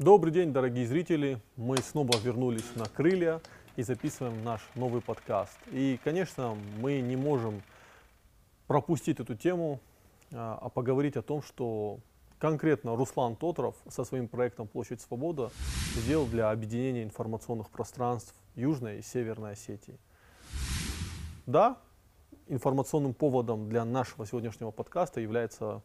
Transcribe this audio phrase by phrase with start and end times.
[0.00, 1.42] Добрый день, дорогие зрители.
[1.56, 3.42] Мы снова вернулись на крылья
[3.76, 5.58] и записываем наш новый подкаст.
[5.72, 7.60] И, конечно, мы не можем
[8.66, 9.78] пропустить эту тему,
[10.32, 11.98] а а поговорить о том, что
[12.38, 15.50] конкретно Руслан Тотров со своим проектом «Площадь Свобода»
[15.96, 19.98] сделал для объединения информационных пространств Южной и Северной Осетии.
[21.44, 21.76] Да,
[22.48, 25.82] информационным поводом для нашего сегодняшнего подкаста является,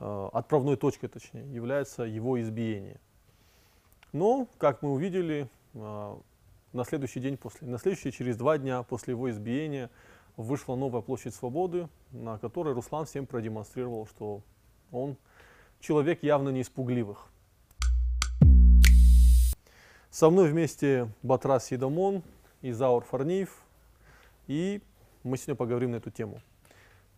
[0.00, 3.00] э, отправной точкой точнее, является его избиение.
[4.14, 6.16] Но, как мы увидели, э,
[6.72, 9.90] на следующий день после, на следующий через два дня после его избиения
[10.36, 14.42] вышла новая площадь свободы, на которой Руслан всем продемонстрировал, что
[14.92, 15.16] он
[15.80, 17.26] человек явно не испугливых.
[20.10, 22.22] Со мной вместе Батрас Сидамон
[22.62, 23.64] и Заур Фарниев.
[24.46, 24.80] И
[25.24, 26.40] мы сегодня поговорим на эту тему.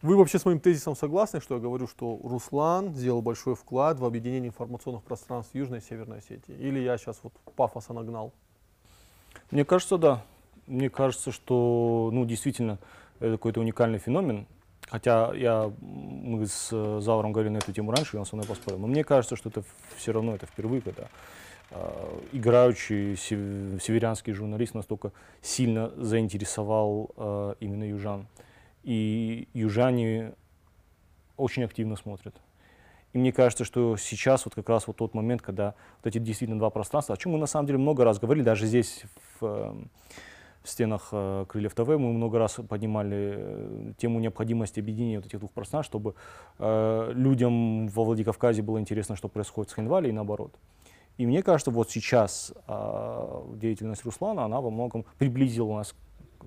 [0.07, 4.05] Вы вообще с моим тезисом согласны, что я говорю, что Руслан сделал большой вклад в
[4.05, 6.55] объединение информационных пространств Южной и Северной Осетии?
[6.61, 8.33] Или я сейчас вот пафоса нагнал?
[9.51, 10.23] Мне кажется, да.
[10.69, 12.79] Мне кажется, что, ну, действительно,
[13.19, 14.47] это какой-то уникальный феномен.
[14.89, 18.47] Хотя я, мы с э, Зауром говорили на эту тему раньше, и он со мной
[18.47, 18.79] поспорил.
[18.79, 19.65] Но мне кажется, что это
[19.97, 21.09] все равно это впервые, когда
[21.73, 25.11] э, играющий сев- северянский журналист настолько
[25.43, 28.29] сильно заинтересовал э, именно южан.
[28.87, 30.35] И южане
[31.37, 32.41] очень активно смотрят.
[33.13, 36.61] И мне кажется, что сейчас вот как раз вот тот момент, когда вот эти действительно
[36.61, 39.03] два пространства, о чем мы на самом деле много раз говорили, даже здесь
[39.41, 39.77] в,
[40.63, 45.41] в стенах э, Крыльев ТВ мы много раз поднимали э, тему необходимости объединения вот этих
[45.41, 46.15] двух пространств, чтобы
[46.61, 50.55] э, людям во Владикавказе было интересно, что происходит с Хинвали и наоборот.
[51.19, 55.93] И мне кажется, вот сейчас э, деятельность Руслана, она во многом приблизила нас,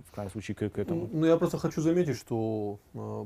[0.08, 1.10] в крайнем случае, к, к этому.
[1.12, 3.26] Ну, я просто хочу заметить, что э,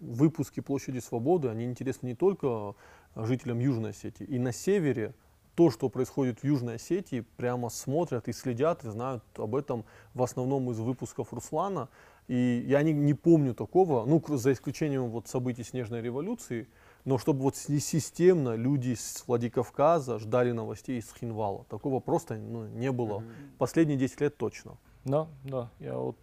[0.00, 2.74] выпуски Площади Свободы, они интересны не только
[3.14, 4.24] жителям Южной Осетии.
[4.24, 5.14] И на севере
[5.54, 10.22] то, что происходит в Южной Осетии, прямо смотрят и следят, и знают об этом в
[10.22, 11.88] основном из выпусков Руслана.
[12.28, 16.68] И я не, не помню такого, ну, за исключением вот событий Снежной революции,
[17.04, 21.64] но чтобы вот си- системно люди с Владикавказа ждали новостей из Хинвала.
[21.70, 23.22] Такого просто ну, не было.
[23.58, 24.76] Последние 10 лет точно.
[25.06, 26.16] Да, да, я вот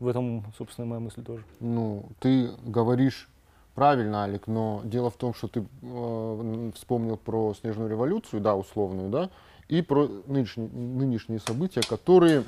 [0.00, 1.44] в этом, собственно, моя мысль тоже.
[1.60, 3.28] Ну, ты говоришь
[3.76, 9.08] правильно, Алик, но дело в том, что ты э, вспомнил про снежную революцию, да, условную,
[9.08, 9.30] да,
[9.68, 12.42] и про нынешние, нынешние события, которые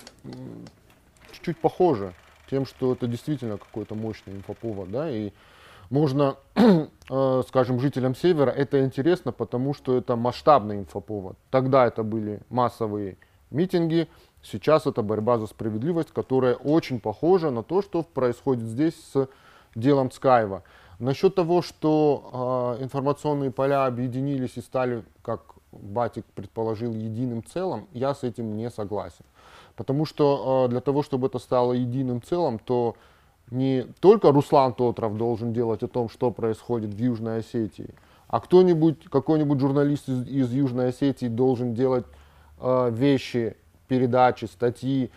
[1.31, 2.13] чуть-чуть похожи
[2.51, 5.33] тем, что это действительно какой-то мощный инфоповод, да, и
[5.89, 11.37] можно, э, скажем, жителям Севера это интересно, потому что это масштабный инфоповод.
[11.51, 13.19] Тогда это были массовые
[13.51, 14.09] митинги,
[14.51, 19.29] сейчас это борьба за справедливость, которая очень похожа на то, что происходит здесь с
[19.75, 20.63] делом Скаева.
[20.99, 25.43] Насчет того, что э, информационные поля объединились и стали, как
[25.73, 29.25] Батик предположил, единым целым, я с этим не согласен.
[29.75, 32.97] Потому что э, для того, чтобы это стало единым целым, то
[33.51, 37.95] не только Руслан Тотров должен делать о том, что происходит в Южной Осетии,
[38.27, 42.07] а кто-нибудь, какой-нибудь журналист из, из Южной Осетии должен делать
[42.59, 45.11] э, вещи, передачи, статьи,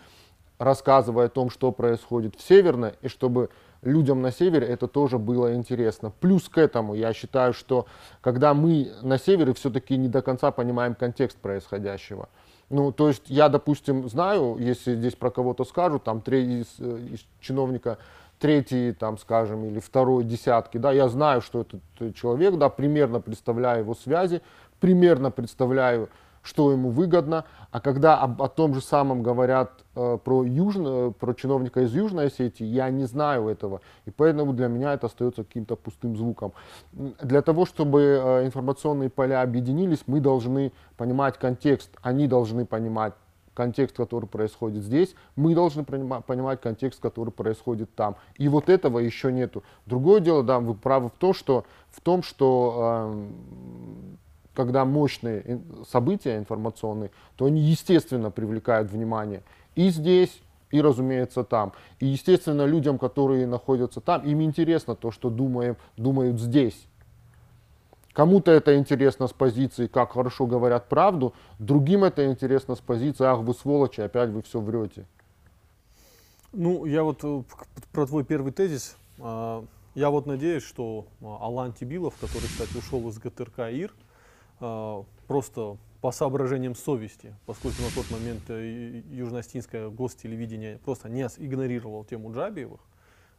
[0.58, 3.50] рассказывая о том, что происходит в Северной, и чтобы
[3.82, 6.12] людям на севере это тоже было интересно.
[6.20, 7.86] Плюс к этому я считаю, что
[8.20, 12.28] когда мы на севере все-таки не до конца понимаем контекст происходящего.
[12.68, 16.98] Ну, то есть я, допустим, знаю, если здесь про кого-то скажут, там три из, э,
[17.14, 17.98] из чиновника
[18.38, 23.20] третий, там, скажем, или второй десятки, да, я знаю, что этот э, человек, да, примерно
[23.20, 24.40] представляю его связи,
[24.78, 26.08] примерно представляю,
[26.42, 31.34] что ему выгодно, а когда об, о том же самом говорят э, про, южно, про
[31.34, 35.76] чиновника из Южной Осетии, я не знаю этого, и поэтому для меня это остается каким-то
[35.76, 36.52] пустым звуком.
[36.92, 43.14] Для того, чтобы э, информационные поля объединились, мы должны понимать контекст, они должны понимать
[43.54, 48.16] контекст, который происходит здесь, мы должны понима- понимать контекст, который происходит там.
[48.38, 49.62] И вот этого еще нету.
[49.84, 54.18] Другое дело, да, вы правы в том, что, в том, что эм,
[54.60, 59.42] когда мощные события информационные, то они, естественно, привлекают внимание
[59.74, 61.72] и здесь, и, разумеется, там.
[61.98, 66.86] И, естественно, людям, которые находятся там, им интересно то, что думаем, думают здесь.
[68.12, 73.38] Кому-то это интересно с позиции, как хорошо говорят правду, другим это интересно с позиции, ах
[73.40, 75.06] вы сволочи, опять вы все врете.
[76.52, 77.42] Ну, я вот э,
[77.92, 78.96] про твой первый тезис.
[79.20, 79.64] а,
[79.94, 83.92] Я вот надеюсь, что а, Алан Тибилов, который, кстати, ушел из ГТРК ИР,
[85.26, 92.04] просто по соображениям совести, поскольку на тот момент э, Южно-Остинское гостелевидение просто не с- игнорировал
[92.04, 92.80] тему Джабиевых.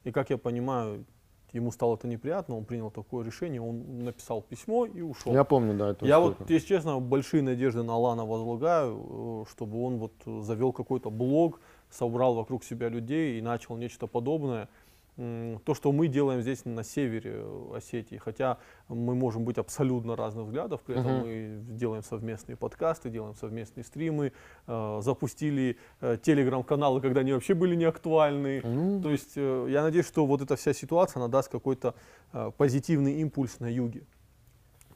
[0.04, 1.06] И, как я понимаю,
[1.54, 5.34] ему стало это неприятно, он принял такое решение, он написал письмо и ушел.
[5.34, 9.84] Я помню, да, это Я вот, если честно, большие надежды на Алана возлагаю, э, чтобы
[9.84, 10.14] он вот
[10.46, 11.60] завел какой-то блог,
[11.90, 14.70] собрал вокруг себя людей и начал нечто подобное.
[15.18, 20.46] То, что мы делаем здесь на севере э, Осетии, хотя мы можем быть абсолютно разных
[20.46, 21.22] взглядов, при этом Мгм.
[21.22, 24.32] мы делаем совместные подкасты, делаем совместные стримы,
[24.68, 28.62] э, запустили э, телеграм-каналы, когда они вообще были не актуальны.
[28.64, 31.94] Ну, То есть э, я надеюсь, что вот эта вся ситуация, она даст какой-то
[32.34, 34.04] э, позитивный импульс на юге.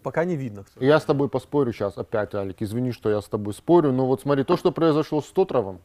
[0.01, 0.63] Пока не видно.
[0.63, 0.83] кстати.
[0.83, 4.21] Я с тобой поспорю сейчас опять, Алик, извини, что я с тобой спорю, но вот
[4.21, 5.81] смотри, то, что произошло с Тотровым,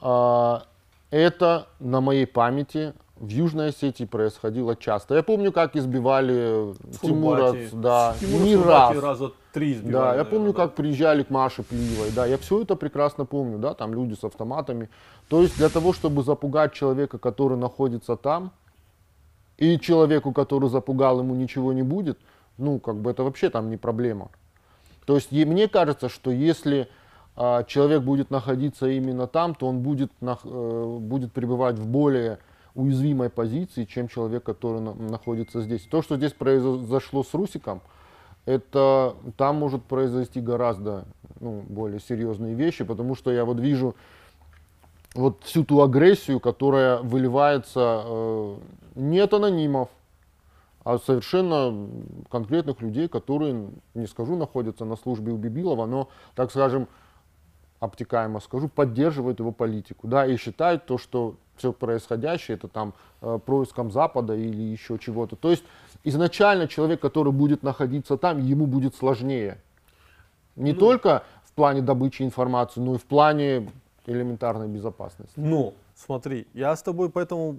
[0.00, 0.64] а,
[1.10, 5.14] это на моей памяти в Южной Осетии происходило часто.
[5.14, 7.68] Я помню, как избивали В Тимура, Хурбате.
[7.74, 8.98] да, Тимура не раз.
[8.98, 10.56] раза три сбивали, Да, я наверное, помню, да.
[10.64, 14.24] как приезжали к Маше Плиевой, да, я все это прекрасно помню, да, там люди с
[14.24, 14.88] автоматами.
[15.28, 18.52] То есть для того, чтобы запугать человека, который находится там,
[19.58, 22.18] и человеку, который запугал, ему ничего не будет,
[22.56, 24.30] ну, как бы это вообще там не проблема.
[25.04, 26.88] То есть е- мне кажется, что если
[27.36, 32.38] а, человек будет находиться именно там, то он будет, нах- э, будет пребывать в более
[32.74, 35.82] уязвимой позиции, чем человек, который на- находится здесь.
[35.82, 37.80] То, что здесь произошло с Русиком,
[38.46, 41.04] это там может произойти гораздо
[41.40, 43.94] ну, более серьезные вещи, потому что я вот вижу
[45.14, 48.56] вот всю ту агрессию, которая выливается э,
[48.94, 49.88] не от анонимов,
[50.84, 51.88] а совершенно
[52.30, 56.88] конкретных людей, которые, не скажу, находятся на службе у Бибилова, но, так скажем,
[57.80, 63.38] обтекаемо скажу, поддерживают его политику, да, и считают то, что все происходящее это там э,
[63.44, 65.36] происком Запада или еще чего-то.
[65.36, 65.62] То есть
[66.04, 69.58] изначально человек, который будет находиться там, ему будет сложнее.
[70.56, 70.78] Не Ну.
[70.78, 73.70] только в плане добычи информации, но и в плане
[74.06, 75.34] элементарной безопасности.
[75.36, 77.58] Но, смотри, я с тобой поэтому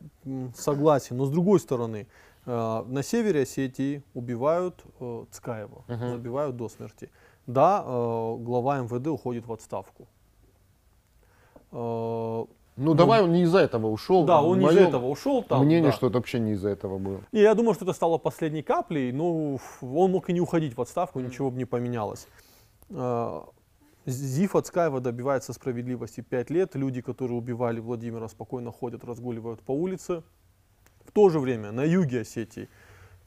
[0.56, 2.08] согласен, но с другой стороны,
[2.48, 6.10] э, на севере Осетии убивают э, Цкаева, Мгм.
[6.12, 7.10] забивают до смерти.
[7.48, 10.08] Да, э, глава МВД уходит в отставку.
[12.78, 14.26] Э, Ну, давай он не из-за этого ушел.
[14.26, 15.44] да, он не из Моё этого ушел.
[15.44, 15.98] Там, мнение, да.
[15.98, 17.22] что это вообще не из-за этого было.
[17.32, 20.82] И я думаю, что это стало последней каплей, но он мог и не уходить в
[20.82, 22.28] отставку, ничего бы не поменялось.
[22.90, 23.42] Э,
[24.06, 26.76] Зиф Ацкаева добивается справедливости 5 лет.
[26.76, 30.24] Люди, которые убивали Владимира, спокойно ходят, разгуливают по улице.
[31.06, 32.70] В то же время на юге Осетии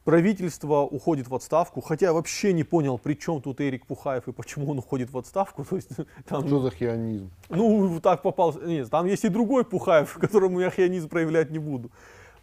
[0.05, 4.31] правительство уходит в отставку, хотя я вообще не понял, при чем тут Эрик Пухаев и
[4.31, 5.65] почему он уходит в отставку.
[5.69, 5.89] То есть,
[6.25, 7.29] там, Что за хионизм?
[7.49, 8.53] ну, так попал.
[8.61, 11.91] Нет, там есть и другой Пухаев, которому я хионизм проявлять не буду.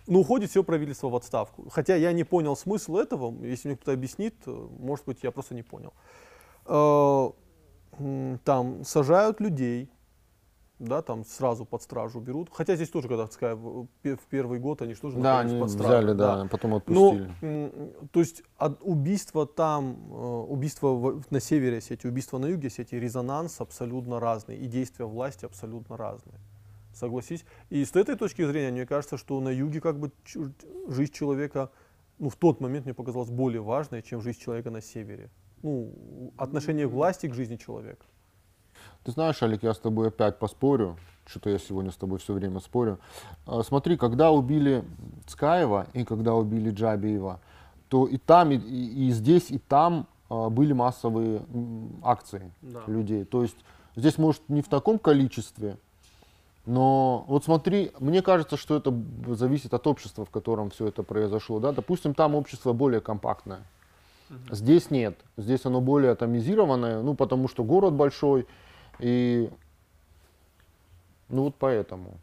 [0.09, 1.71] Но уходит все правительство в отставку.
[1.71, 3.33] Хотя я не понял смысл этого.
[3.45, 4.35] Если мне кто-то объяснит,
[4.81, 5.93] может быть, я просто не понял.
[6.67, 7.31] Э,
[8.45, 9.89] Там сажают людей,
[10.83, 12.49] да, там сразу под стражу берут.
[12.53, 13.27] Хотя здесь тоже, когда
[14.03, 16.71] пе- в первый год, они же тоже Да, находились они под стражей, взяли, да, потом
[16.73, 17.31] но, отпустили.
[17.43, 22.69] м, то есть от убийства там, э, убийства в- на севере Осетии, убийства на юге
[22.69, 26.39] Осетии, резонанс абсолютно разный, и действия власти абсолютно разные.
[26.95, 27.45] Согласись?
[27.71, 30.11] И с этой точки зрения, мне кажется, что на юге как бы
[30.89, 31.71] жизнь человека,
[32.19, 35.31] ну, в тот момент мне показалась более важной, чем жизнь человека на севере.
[35.63, 38.05] Ну, отношение власти к жизни человека.
[39.05, 40.97] Ты знаешь, Алик, я с тобой опять поспорю.
[41.27, 42.99] Что-то я сегодня с тобой все время спорю.
[43.47, 44.85] А, Смотри, когда убили
[45.27, 47.41] Цкаева и когда убили Джабиева,
[47.89, 51.43] то и там, и, и- здесь, и там а, были массовые
[52.03, 52.81] акции Да.
[52.87, 53.25] людей.
[53.25, 53.57] То есть
[53.97, 55.77] здесь, может, не в таком количестве,
[56.65, 58.95] но вот смотри, мне кажется, что это
[59.35, 61.59] зависит от общества, в котором все это произошло.
[61.61, 61.73] Да?
[61.73, 63.63] Допустим, там общество более компактное.
[64.51, 65.19] Здесь нет.
[65.37, 68.47] Здесь оно более атомизированное, ну, потому что город большой.
[69.03, 69.51] И,
[71.29, 72.15] ну, вот поэтому.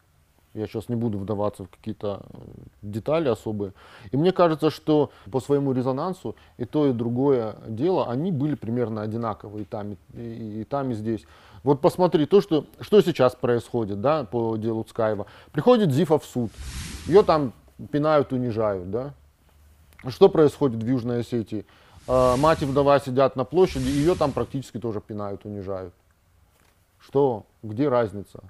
[0.55, 2.37] Я сейчас не буду вдаваться в какие-то э,
[2.81, 3.73] детали особые.
[4.11, 9.03] И мне кажется, что по своему резонансу и то, и другое дело, они были примерно
[9.03, 11.23] одинаковые и там, и, и- там, и здесь.
[11.63, 15.27] Вот посмотри, то, что, что сейчас происходит, да, по делу Цкаева.
[15.51, 16.49] Приходит Зифа в суд,
[17.05, 17.53] ее там
[17.91, 19.13] пинают, унижают, да.
[20.07, 21.63] Что происходит в Южной Осетии?
[22.07, 25.93] Э, Мать и вдова сидят на площади, ее там практически тоже пинают, унижают.
[26.99, 27.45] Что?
[27.63, 28.43] Где разница?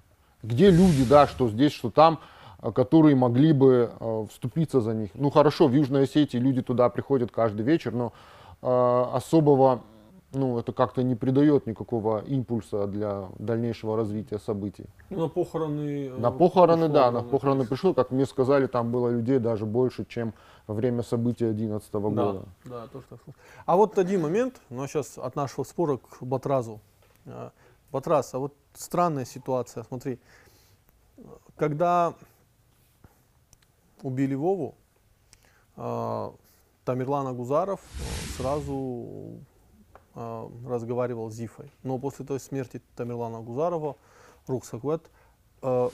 [0.43, 2.19] Где люди, да, что здесь, что там,
[2.61, 5.11] э, которые могли бы э, вступиться за них?
[5.13, 8.13] Ну хорошо, в Южной Осетии люди туда приходят каждый вечер, но
[8.61, 9.81] э, особого,
[10.31, 14.85] ну это как-то не придает никакого импульса для дальнейшего развития событий.
[15.09, 16.07] Ну, на похороны...
[16.07, 19.65] э, На похороны, пришло да, на похороны пришло, как мне сказали, там было людей даже
[19.65, 20.33] больше, чем
[20.67, 22.43] во время событий 2011 Да, года.
[22.65, 23.33] да, то, что я слышал.
[23.65, 26.79] А вот один момент, но сейчас от нашего спора к Батразу.
[27.89, 30.19] А, Батраз, а вот странная ситуация, смотри.
[31.57, 32.13] Когда
[34.01, 34.75] убили Вову,
[35.75, 36.31] э,
[36.85, 39.39] Тамерлан Агузаров э, сразу
[40.15, 41.71] э, разговаривал с Зифой.
[41.83, 43.97] Но после той смерти Тамерлана Агузарова,
[44.47, 45.09] Рухсаквет,
[45.61, 45.89] э,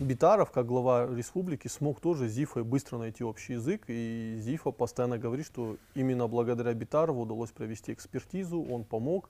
[0.00, 3.84] Битаров, как глава республики, смог тоже с Зифой быстро найти общий язык.
[3.88, 9.28] И Зифа постоянно говорит, что именно благодаря Битарову удалось провести экспертизу, он помог.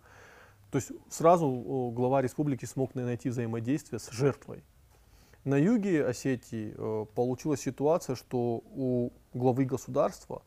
[0.70, 4.62] То есть сразу глава республики смог на- найти взаимодействие с жертвой.
[5.44, 10.42] На юге Осетии э, получилась ситуация, что у главы государства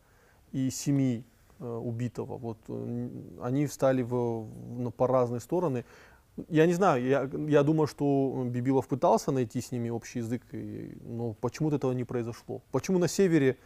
[0.51, 1.23] и семьи
[1.59, 3.09] э, убитого, вот, э,
[3.41, 5.85] они встали в, в- на- по разные стороны.
[6.49, 10.97] Я не знаю, я, я думаю, что Бибилов пытался найти с ними общий язык, и-
[11.03, 12.61] но почему-то этого не произошло.
[12.71, 13.57] Почему на севере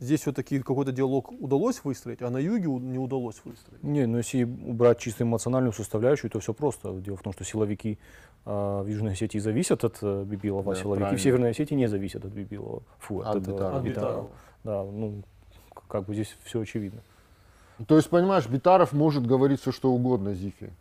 [0.00, 3.82] здесь все-таки какой-то диалог удалось выстроить, а на юге не удалось выстроить?
[3.82, 6.92] Не, ну если убрать чисто эмоциональную составляющую, то все просто.
[7.00, 7.98] Дело в том, что силовики
[8.44, 11.18] а, в Южной Осетии зависят от э, Бибилова, а Да, силовики правильно.
[11.18, 12.82] в Северной Осетии не зависят от Бибилова.
[12.98, 13.78] Фу, от, От Битарова.
[13.78, 14.30] От Битарова.
[14.64, 15.22] Да, ну,
[15.88, 17.00] как бы здесь все очевидно.
[17.86, 20.72] То есть, понимаешь, Битаров может говорить все, что угодно Зифе.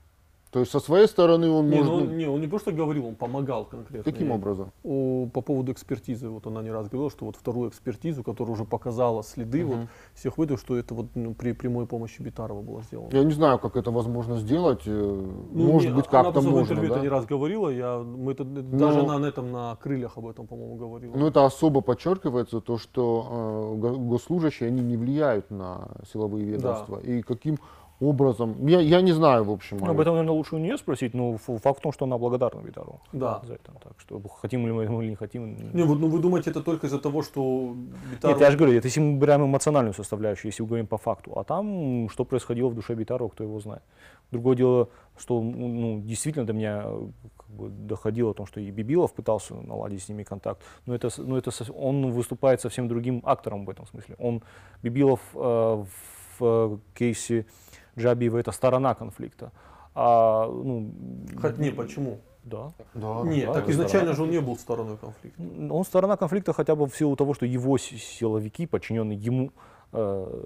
[0.53, 1.91] То есть, со своей стороны он Не, может...
[1.93, 4.03] ну, ну, не, он не просто говорил, он помогал конкретно.
[4.12, 4.36] Каким ей.
[4.36, 4.72] образом?
[4.83, 8.63] О, по поводу экспертизы, вот она не раз говорила, что вот вторую экспертизу, которая уже
[8.63, 9.88] показала следы вот Мгм.
[10.13, 13.10] всех выдав, что это вот ну, при прямой помощи Битарова было сделано.
[13.12, 14.83] Я не знаю, как это возможно сделать.
[14.86, 14.91] э,
[15.51, 16.95] Ну, Может не, быть, она как-то просто в можно, интервью да?
[16.98, 20.27] это не раз говорила, я, мы это, даже Но- на, на этом, на крыльях об
[20.27, 21.15] этом, по-моему, говорила.
[21.17, 27.00] Ну, это особо подчеркивается, то, что э, го- госслужащие, они не влияют на силовые ведомства.
[27.00, 27.57] И каким
[28.00, 28.67] образом...
[28.67, 29.77] Я, я не знаю, в общем.
[29.77, 32.62] Ну, об этом, наверное, лучше у нее спросить, но факт в том, что она благодарна
[32.62, 33.41] Битарову Да.
[33.43, 33.71] за это.
[33.83, 35.55] Так что хотим ли мы этого или не хотим.
[35.73, 37.75] Не, вот, ну вы думаете, это только из-за того, что
[38.12, 38.35] Битаров...
[38.35, 41.31] Нет, я же говорю, это если мы берем эмоциональную составляющую, если мы говорим по факту.
[41.35, 43.83] А там, что происходило в душе Битарова, кто его знает.
[44.31, 47.07] Другое дело, что ну, действительно до меня э,
[47.38, 51.09] как бы, доходило о том, что и Бибилов пытался наладить с ними контакт, но это,
[51.17, 54.15] но это он выступает совсем другим актором в этом смысле.
[54.17, 54.41] Он,
[54.81, 55.85] Бибилов э,
[56.39, 57.45] в э, кейсе
[57.97, 59.51] Джабиева это сторона конфликта.
[59.95, 60.91] А, ну,
[61.41, 62.19] Хоть не, почему?
[62.43, 62.71] Да.
[62.93, 65.41] Да, Нет, да, так изначально же он не был стороной конфликта.
[65.71, 69.51] Он сторона конфликта хотя бы в силу того, что его си- силовики, подчиненные ему,
[69.93, 70.43] э,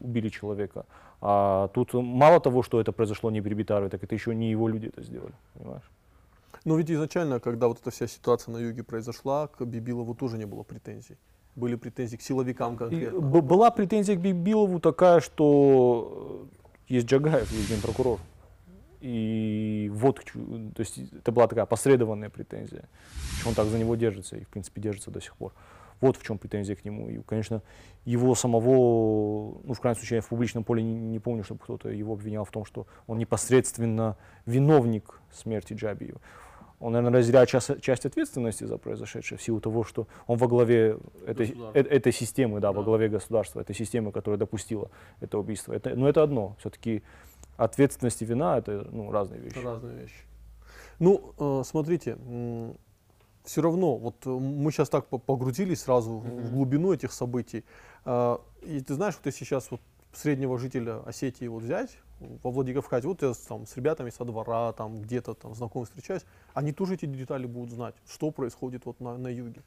[0.00, 0.84] убили человека.
[1.20, 4.68] А тут мало того, что это произошло не при Битарове, так это еще не его
[4.68, 5.90] люди это сделали, понимаешь?
[6.64, 10.46] Но ведь изначально, когда вот эта вся ситуация на юге произошла, к Бибилову тоже не
[10.46, 11.16] было претензий.
[11.54, 13.20] Были претензии к силовикам И конкретно.
[13.20, 16.46] б- была претензия к Бибилову такая, что
[16.88, 18.18] есть Джагаев, есть генпрокурор.
[19.00, 22.88] И вот, то есть это была такая посредованная претензия.
[23.30, 25.52] Почему он так за него держится и, в принципе, держится до сих пор.
[26.00, 27.08] Вот в чем претензия к нему.
[27.08, 27.62] И, конечно,
[28.04, 32.14] его самого, ну, в крайнем случае, в публичном поле не, не помню, чтобы кто-то его
[32.14, 36.20] обвинял в том, что он непосредственно виновник смерти Джабиева.
[36.86, 40.98] Он, наверное, разделяет часть, часть ответственности за произошедшее в силу того, что он во главе
[41.26, 42.84] этой, э- этой системы, да, во Да.
[42.84, 44.88] главе государства, этой системы, которая допустила
[45.20, 45.72] это убийство.
[45.72, 46.54] Это, но это одно.
[46.60, 47.02] Все-таки
[47.56, 49.58] ответственность и вина это ну, разные вещи.
[49.58, 50.14] Разные вещи.
[51.00, 52.16] Ну, э, смотрите,
[53.42, 57.64] все равно, вот э, мы сейчас так по- погрузились сразу в- в глубину этих событий.
[58.62, 59.80] И ты знаешь, вот если сейчас вот
[60.12, 65.02] среднего жителя Осетии вот взять, во Владикавказе, вот я там с ребятами со двора, там
[65.02, 69.28] где-то там знакомый встречаюсь, они тоже эти детали будут знать, что происходит вот на, на
[69.28, 69.62] юге.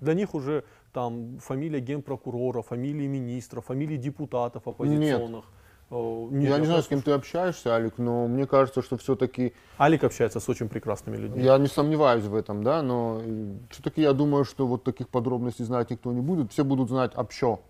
[0.00, 5.44] Для них уже там фамилия генпрокурора, фамилии министра, фамилии депутатов оппозиционных.
[5.90, 9.54] Э, нет, Я не знаю, с кем ты общаешься, Алик, но мне кажется, что все-таки
[9.78, 11.42] Алик общается с очень прекрасными людьми.
[11.42, 13.22] Я не сомневаюсь в этом, да, но
[13.70, 16.52] все-таки я думаю, что вот таких подробностей знать никто не будет.
[16.52, 17.60] Все будут знать общо.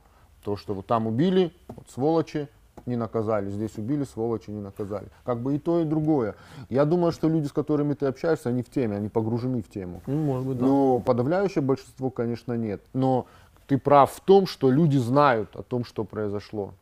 [0.42, 2.48] То, что вот там убили, вот сволочи,
[2.86, 3.50] не наказали.
[3.50, 5.08] Здесь убили, сволочи, не наказали.
[5.24, 6.34] Как бы и то, и другое.
[6.68, 10.02] Я думаю, что люди, с которыми ты общаешься, они в теме, они погружены в тему.
[10.06, 10.66] Ну, может быть, да.
[10.66, 12.82] Но подавляющее большинство, конечно, нет.
[12.92, 13.26] Но
[13.66, 16.74] ты прав в том, что люди знают о том, что произошло.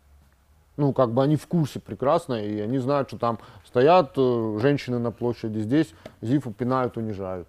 [0.77, 4.99] Ну, как бы они в курсе прекрасно, и они знают, что там стоят э, женщины
[4.99, 7.47] на площади, здесь Зифу пинают, унижают.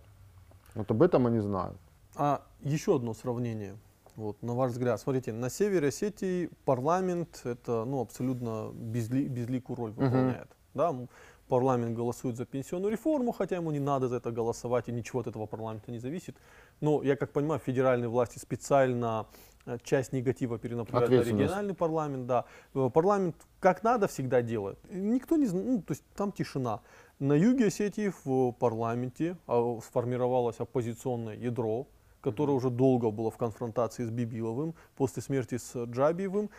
[0.76, 1.78] Вот об этом они знают.
[2.16, 3.76] А еще одно сравнение,
[4.16, 5.00] вот, на ваш взгляд.
[5.00, 10.50] Смотрите, на севере Осетии парламент это ну, абсолютно безли, безликую роль выполняет.
[10.74, 10.90] Да?
[10.90, 11.10] м,
[11.48, 15.28] Парламент голосует за пенсионную реформу, хотя ему не надо за это голосовать, и ничего от
[15.28, 16.38] этого парламента не зависит.
[16.82, 19.28] Но, я как понимаю, федеральные власти специально
[19.66, 22.28] э, часть негатива перенаправляют на региональный парламент.
[22.28, 22.46] Да.
[22.74, 24.80] Э, Парламент как надо всегда делает.
[24.90, 26.80] Никто не знает, ну, то есть там тишина.
[27.20, 31.88] На юге Осетии в парламенте а, сформировалось оппозиционное ядро,
[32.24, 34.74] которое уже долго было в конфронтации с Бибиловым.
[34.96, 36.50] После смерти с Джабиевым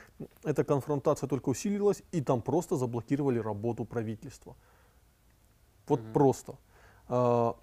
[0.45, 4.55] эта конфронтация только усилилась, и там просто заблокировали работу правительства.
[5.89, 6.55] Вот просто.
[7.09, 7.57] А,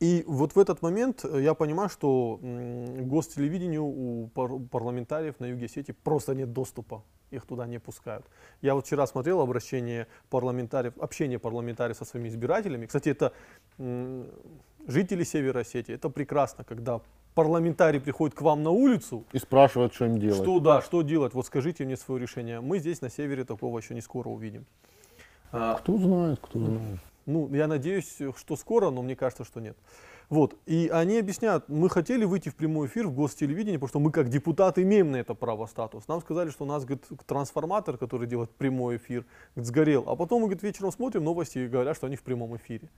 [0.00, 5.66] И вот в этот момент э, я понимаю, что гостелевидению у пар- парламентариев на юге
[5.66, 7.02] Осетии просто нет доступа.
[7.30, 8.24] Их туда не пускают.
[8.62, 12.86] Я вот вчера смотрел обращение парламентариев, общение парламентариев со своими избирателями.
[12.86, 13.32] Кстати, это
[14.86, 15.94] жители Севера Осетии.
[15.94, 17.00] Это прекрасно, когда
[17.34, 20.40] парламентарий приходит к вам на улицу, И спрашивают, что им делать.
[20.42, 21.34] что да, что делать?
[21.34, 22.60] Вот скажите мне свое решение.
[22.60, 24.64] Мы здесь на севере такого еще не скоро увидим.
[25.52, 26.98] А, Кто знает, кто знает.
[27.26, 29.76] ну, я надеюсь, что скоро, но мне кажется, что нет.
[30.28, 30.56] Вот.
[30.66, 34.28] И они объясняют, мы хотели выйти в прямой эфир в гостелевидении, потому что мы как
[34.28, 36.06] депутаты имеем на это право статус.
[36.06, 39.24] Нам сказали, что у нас говорит, трансформатор, который делает прямой эфир,
[39.56, 40.04] сгорел.
[40.06, 42.90] А потом мы говорит, вечером смотрим новости и говорят, что они в прямом эфире.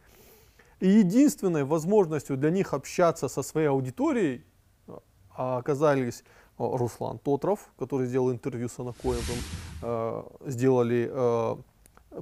[0.81, 4.45] И единственной возможностью для них общаться со своей аудиторией
[5.37, 6.25] а, оказались
[6.59, 9.39] а, Руслан Тотров, который сделал интервью с Анакоевым,
[9.83, 11.57] э, сделали э,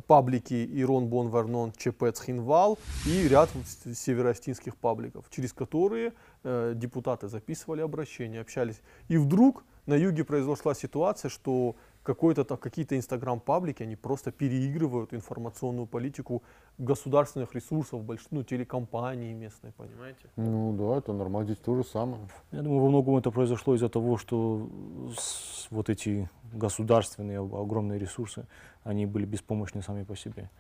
[0.07, 3.51] паблики Ирон Бон Вернон, ЧП Цхинвал и ряд
[3.95, 6.13] североостинских пабликов, через которые
[6.45, 8.81] э, депутаты записывали обращения, общались.
[9.09, 11.75] И вдруг на юге произошла ситуация, что
[12.15, 16.43] какие-то инстаграм-паблики, они просто переигрывают информационную политику
[16.79, 18.27] государственных ресурсов, больш...
[18.31, 20.29] ну, телекомпании местной, понимаете?
[20.37, 22.21] Ну да, это нормально, здесь то же самое.
[22.53, 24.69] Я думаю, во многом это произошло из-за того, что
[25.17, 28.47] с- вот эти государственные ог- огромные ресурсы,
[28.85, 30.51] они были беспомощны сами по себе.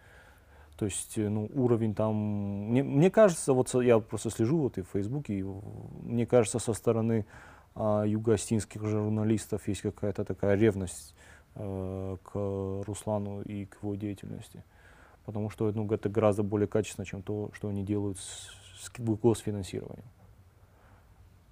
[0.76, 2.14] То есть, э, ну, уровень там,
[2.70, 5.44] мне, мне кажется, вот я просто слежу вот и в Фейсбуке, и
[6.02, 7.24] мне кажется, со стороны
[7.74, 11.14] а, юго-остинских журналистов есть какая-то такая ревность
[11.54, 14.62] к Руслану и к его деятельности.
[15.24, 18.50] Потому что ну, это гораздо более качественно, чем то, что они делают с,
[18.80, 20.08] с госфинансированием.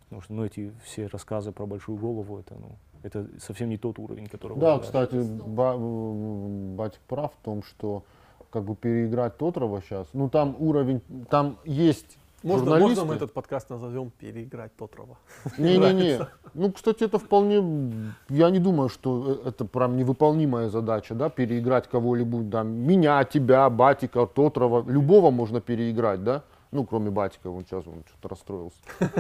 [0.05, 3.99] Потому что ну, эти все рассказы про большую голову, это, ну, это совсем не тот
[3.99, 8.05] уровень, которого Да, кстати, Ба- Батик прав в том, что
[8.51, 12.89] как бы переиграть Тотрова сейчас, ну там уровень, там есть Можно, журналисты.
[13.01, 15.17] можно мы этот подкаст назовем «Переиграть Тотрова».
[15.59, 16.27] Не-не-не.
[16.55, 21.89] Ну, кстати, это вполне, я не думаю, что э- это прям невыполнимая задача, да, переиграть
[21.89, 27.87] кого-либо, да, меня, тебя, Батика, Тотрова, любого можно переиграть, да, ну, кроме Батика, он сейчас
[27.87, 28.79] он что-то расстроился.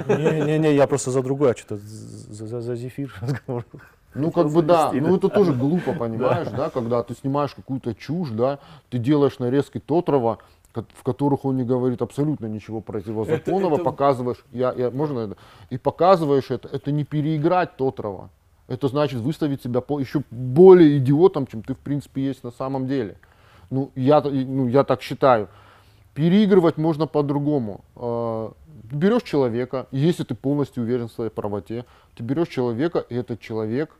[0.08, 3.64] Не-не-не, я просто за другое, что-то за, за, за зефир разговор.
[4.14, 8.30] Ну, как бы да, ну это тоже глупо, понимаешь, да, когда ты снимаешь какую-то чушь,
[8.30, 10.38] да, ты делаешь нарезки Тотрова,
[10.82, 15.36] в которых он не говорит абсолютно ничего противозаконного, это- показываешь, я, я, можно это,
[15.70, 18.30] и показываешь это, это не переиграть Тотрова,
[18.68, 22.86] это значит выставить себя по, еще более идиотом, чем ты в принципе есть на самом
[22.86, 23.16] деле.
[23.70, 25.48] Ну, я, ну, я так считаю.
[26.14, 27.84] Переигрывать можно по-другому.
[28.90, 31.84] Ты берешь человека, если ты полностью уверен в своей правоте,
[32.14, 33.90] ты берешь человека, и этот человек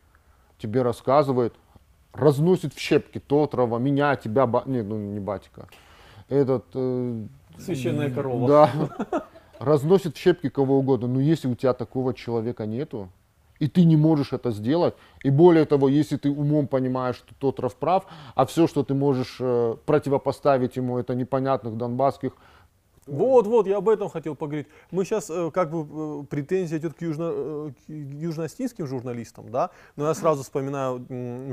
[0.59, 1.55] тебе рассказывает,
[2.13, 4.63] разносит в щепки Тотрова, меня, тебя, ба...
[4.67, 5.69] не, ну не Батика,
[6.29, 6.65] этот...
[6.75, 7.27] э,
[7.59, 8.49] Священная корова.
[8.49, 8.71] Да,
[9.59, 13.09] разносит в щепки кого угодно, но если у тебя такого человека нету,
[13.59, 17.75] и ты не можешь это сделать, и более того, если ты умом понимаешь, что Тотров
[17.77, 22.33] прав, а все, что ты можешь э, противопоставить ему, это непонятных донбасских
[23.07, 24.67] Вот, вот, я об этом хотел поговорить.
[24.91, 30.09] Мы сейчас, как бы, э, претензия идет к, южно, э, к южноостинским журналистам, да, но
[30.09, 31.05] я сразу вспоминаю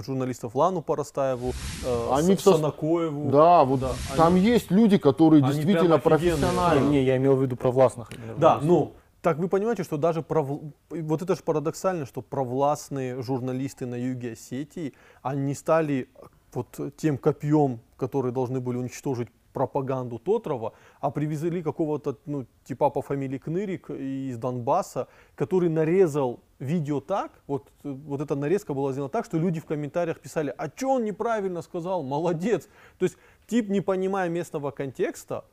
[0.04, 1.54] журналистов Лану Поростаеву,
[1.86, 3.30] э, Они С- в сос- Санакоеву.
[3.32, 6.89] Да, вот Да, там они- есть люди, которые действительно профессиональны.
[6.89, 8.12] Не, я имел в виду провластных.
[8.16, 10.60] именно Да, ну, так вы понимаете, что даже пров...
[10.89, 16.10] вот это же парадоксально, что провластные журналисты на юге Осетии, они стали
[16.54, 23.02] вот тем копьем, которые должны были уничтожить пропаганду Тотрова, а привезли какого-то ну, типа по
[23.02, 29.26] фамилии Кнырик из Донбасса, который нарезал видео так, вот, вот эта нарезка была сделана так,
[29.26, 32.68] что люди в комментариях писали, а что он неправильно сказал, молодец.
[32.98, 35.46] То есть тип, не понимая местного контекста,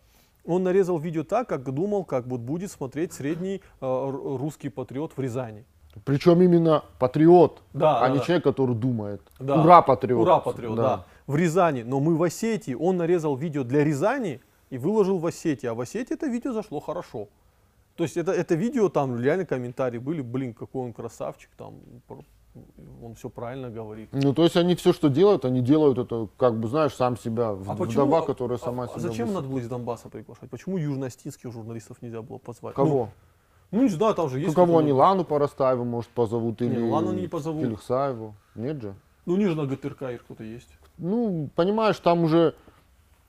[0.45, 5.21] он нарезал видео так, как думал, как вот будет смотреть средний э, русский патриот в
[5.21, 5.65] Рязани.
[6.05, 8.25] Причем именно патриот, Да, а да, не да.
[8.25, 9.21] человек, который думает.
[9.39, 9.61] Да.
[9.61, 10.23] Ура, патриот.
[10.23, 11.05] Ура, патриот, да.
[11.31, 11.83] В Рязани.
[11.83, 15.69] Но мы в Осетии, он нарезал видео для Рязани и выложил в Осетии.
[15.69, 17.29] А в Осетии это видео зашло хорошо.
[17.95, 21.75] То есть это, это видео, там реально комментарии были, блин, какой он красавчик, там,
[23.03, 24.09] он все правильно говорит.
[24.13, 27.53] Ну, то есть они все, что делают, они делают это, как бы, знаешь, сам себя.
[27.53, 30.51] В- А Вдова, которая а- сама а себя зачем выс- надо было из Донбасса приглашать?
[30.51, 32.75] Почему южноостинских журналистов нельзя было позвать?
[32.75, 33.11] Кого?
[33.71, 34.49] Ну, ну, не знаю, там же есть...
[34.49, 37.63] Ну, кого которые- они, Лану Поростаеву, может, позовут, Не, или Лану не позовут.
[37.63, 38.35] Килихсаеву.
[38.57, 38.95] Нет же?
[39.27, 40.71] Ну, ниже на ГТРК их кто-то есть.
[41.01, 42.55] Ну, понимаешь, там уже,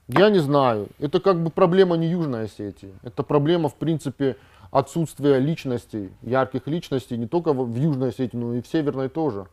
[0.06, 2.92] я не знаю, это как бы проблема не Южной Осетии.
[3.02, 4.36] Это проблема, в принципе,
[4.70, 9.46] отсутствия личностей, ярких личностей, не только в Южной Осетии, но и в Северной тоже.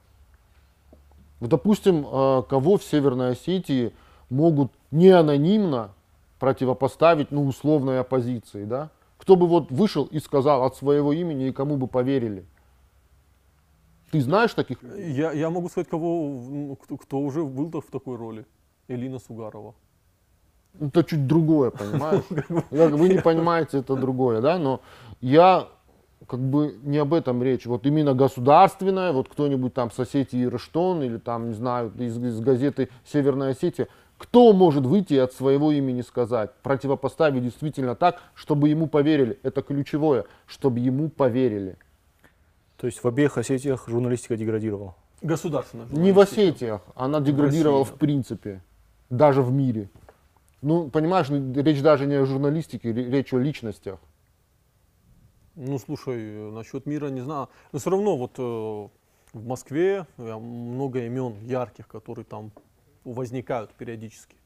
[1.39, 3.93] Допустим, э, кого в Северной Осетии
[4.29, 5.91] могут не анонимно
[6.39, 8.89] противопоставить, ну, условной оппозиции, да?
[9.17, 12.43] Кто бы вот вышел и сказал от своего имени и кому бы поверили?
[14.11, 14.77] Ты знаешь таких?
[14.97, 18.45] Я, я могу сказать, кого, ну, кто, кто уже был в такой роли.
[18.87, 19.75] Элина Сугарова.
[20.79, 22.23] Это чуть другое, понимаешь?
[22.69, 24.57] Вы не понимаете, это другое, да?
[24.57, 24.81] Но
[25.21, 25.67] я
[26.27, 27.65] как бы не об этом речь.
[27.65, 32.39] Вот именно государственное, вот кто-нибудь там с Осетии Рештон или там, не знаю, из, из
[32.39, 38.87] газеты Северная Осетия, кто может выйти от своего имени сказать, противопоставить действительно так, чтобы ему
[38.87, 39.39] поверили?
[39.43, 41.77] Это ключевое, чтобы ему поверили.
[42.79, 44.95] То есть в обеих Осетиях журналистика деградировала.
[45.21, 45.85] Государственная.
[45.87, 46.19] Не в.
[46.19, 48.63] Осетиях, она деградировала России, в принципе,
[49.09, 49.89] даже в мире.
[50.61, 53.99] Ну, понимаешь, речь даже не о журналистике, ре- речь о личностях.
[55.55, 57.49] Ну, слушай, э, насчет мира не знаю.
[57.73, 58.41] Но все равно вот э,
[59.37, 62.51] в Москве э, много имен ярких, которые там
[63.03, 64.37] возникают периодически.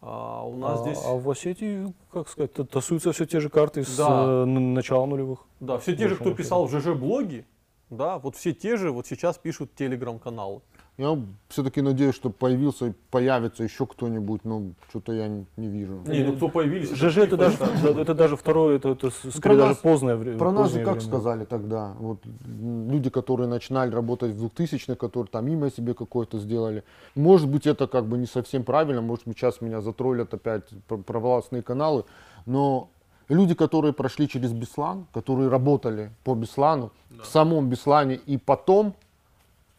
[0.00, 3.48] А у нас а, здесь, а в Осетии, как сказать, та- тасуются все те же
[3.48, 4.24] карты с Да.
[4.26, 5.44] э, н- начала нулевых.
[5.60, 7.44] да, все те же, кто писал в ЖЖ-блоги,
[7.90, 10.60] да, вот все те же вот сейчас пишут телеграм-каналы.
[10.98, 11.18] Я
[11.48, 16.00] все-таки надеюсь, что появился, появится еще кто-нибудь, но что-то я не, не вижу.
[16.06, 16.90] Не, ну кто появились?
[16.90, 20.38] ЖЖ это даже, да, это даже второе, это, это скорее даже нас- позднее время.
[20.38, 21.00] Про нас же как время.
[21.06, 26.82] сказали тогда, вот люди, которые начинали работать в 2000-х, которые там имя себе какое-то сделали.
[27.14, 30.96] Может быть, это как бы не совсем правильно, может быть, сейчас меня затроллят опять про,
[30.96, 32.06] про властные каналы,
[32.46, 32.88] но
[33.28, 38.94] люди, которые прошли через Беслан, которые работали по Беслану, в самом Беслане и потом,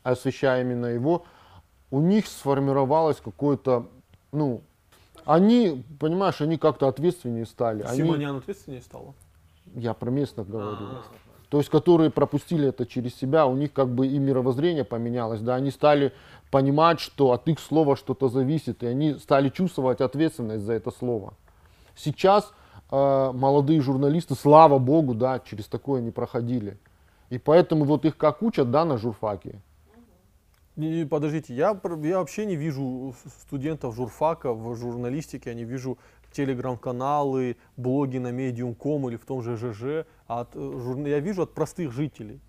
[0.03, 1.25] освещая именно его,
[1.91, 3.87] у них сформировалось какое-то,
[4.31, 4.61] ну,
[5.25, 7.83] они, понимаешь, они как-то ответственнее стали.
[7.83, 9.13] Они, Симонян ответственнее стала?
[9.75, 10.69] я про местных говорю.
[10.71, 11.03] А,
[11.49, 15.55] То есть, которые пропустили это через себя, у них как бы и мировоззрение поменялось, да,
[15.55, 16.13] они стали
[16.51, 21.33] понимать, что от их слова что-то зависит, и они стали чувствовать ответственность за это слово.
[21.95, 22.53] Сейчас
[22.91, 26.77] э, молодые журналисты, слава богу, да, через такое не проходили.
[27.29, 29.61] И поэтому вот их как учат, да, на журфаке.
[30.75, 35.97] Не, не, подождите, я, я вообще не вижу студентов журфака в журналистике, я не вижу
[36.31, 40.05] телеграм-каналы, блоги на Medium.com или в том же ЖЖ.
[40.27, 42.39] а От, э, я вижу от простых жителей.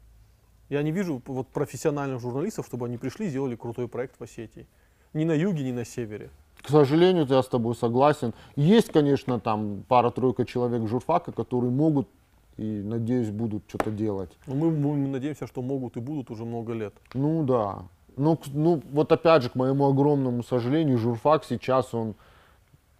[0.68, 4.66] Я не вижу вот профессиональных журналистов, чтобы они пришли и сделали крутой проект в Осетии.
[5.14, 6.29] Ни на юге, ни на севере.
[6.62, 8.35] К сожалению, я с тобой согласен.
[8.57, 12.09] Есть, конечно, там пара-тройка человек журфака, которые могут
[12.57, 14.37] и, надеюсь, будут что-то делать.
[14.47, 16.94] Но мы, мы надеемся, что могут и будут уже много лет.
[17.14, 17.85] Ну да.
[18.16, 22.16] Ну, ну, вот опять же, к моему огромному сожалению, журфак сейчас он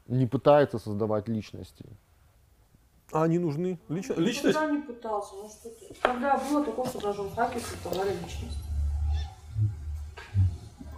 [0.07, 1.85] не пытается создавать личности.
[3.11, 3.79] А они нужны?
[3.89, 4.57] Лично, личность?
[4.57, 5.35] Никогда не пытался.
[5.35, 5.71] Ну что.
[6.03, 8.68] Когда было такое, что на журфаке создавали личность.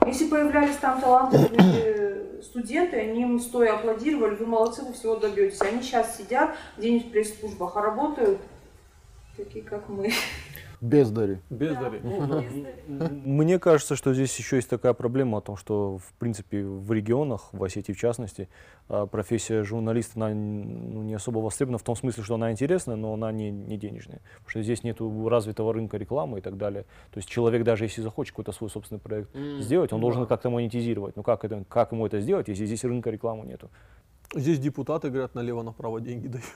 [0.06, 5.60] Если появлялись там талантливые студенты, они им стоя аплодировали, вы молодцы, вы всего добьетесь.
[5.60, 8.40] Они сейчас сидят где-нибудь в пресс-службах, а работают
[9.36, 10.12] такие, как мы.
[10.80, 11.40] Бездари.
[11.50, 12.00] Бездари.
[12.88, 13.08] Да.
[13.10, 17.50] Мне кажется, что здесь еще есть такая проблема о том, что в принципе в регионах,
[17.52, 18.48] в Осетии в частности,
[18.88, 23.12] а, профессия журналиста она ну, не особо востребована в том смысле, что она интересная, но
[23.12, 24.20] она не, не денежная.
[24.38, 26.84] Потому что здесь нет развитого рынка рекламы и так далее.
[27.10, 31.14] То есть человек даже если захочет какой-то свой собственный проект сделать, он должен как-то монетизировать.
[31.16, 33.70] Ну как, это, как ему это сделать, если здесь рынка рекламы нету?
[34.34, 36.46] Здесь депутаты, говорят, налево-направо деньги дают.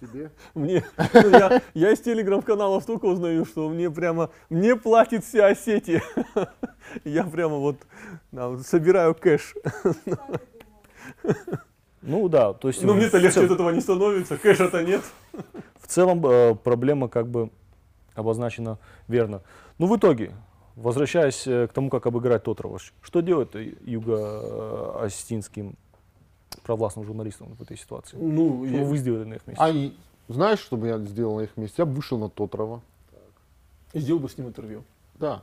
[0.00, 0.30] Тебе?
[0.54, 6.02] Мне, ну, я, я из телеграм-каналов только узнаю, что мне прямо, мне платит вся Осетия.
[7.04, 7.76] Я прямо вот
[8.32, 9.54] да, собираю кэш.
[12.02, 15.02] Ну да, то есть Но в мне-то легче от этого не становится, кэша-то нет.
[15.78, 17.50] В целом э, проблема как бы
[18.14, 19.42] обозначена верно.
[19.76, 20.32] Ну, в итоге,
[20.76, 25.76] возвращаясь э, к тому, как обыграть Тотрова, что делать э, юго-осетинским
[26.62, 28.16] провластным журналистам в этой ситуации?
[28.20, 29.62] Ну, Что я- вы сделали на их месте?
[29.62, 29.92] А и
[30.28, 31.76] знаешь, что бы я сделал на их месте?
[31.78, 32.80] Я бы вышел на Тотрова.
[33.94, 34.84] сделал бы с ним интервью.
[35.18, 35.42] Да.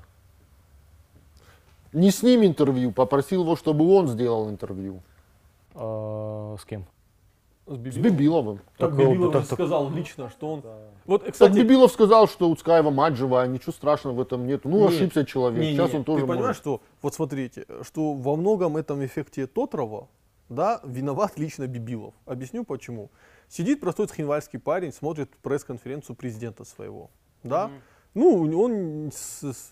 [1.94, 5.02] Не с ним интервью, попросил его, чтобы он сделал интервью.
[5.76, 6.86] А, с кем?
[7.66, 8.16] С С Бибиловым.
[8.18, 8.58] Бибиловым.
[8.78, 10.64] Так Так, э, Бибилов так- же так- сказал лично, что он...
[11.06, 14.64] Вот, Так кстати, Бибилов сказал, что у Цкаева мать живая, ничего страшного в этом нет.
[14.64, 15.60] Ну, Не, ошибся человек.
[15.60, 16.62] Не, Сейчас не, он тоже Ты понимаешь, может.
[16.62, 20.08] что, вот смотрите, что во многом этом эффекте Тотрова,
[20.50, 22.14] да, виноват лично Бибилов.
[22.26, 23.12] Объясню почему.
[23.50, 27.10] Сидит простой цхинвальский парень, смотрит пресс-конференцию президента своего,
[27.44, 27.72] да,
[28.14, 29.12] ну, он,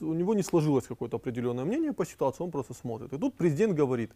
[0.01, 3.11] у него не сложилось какое-то определенное мнение по ситуации, он просто смотрит.
[3.11, 4.11] И тут президент говорит,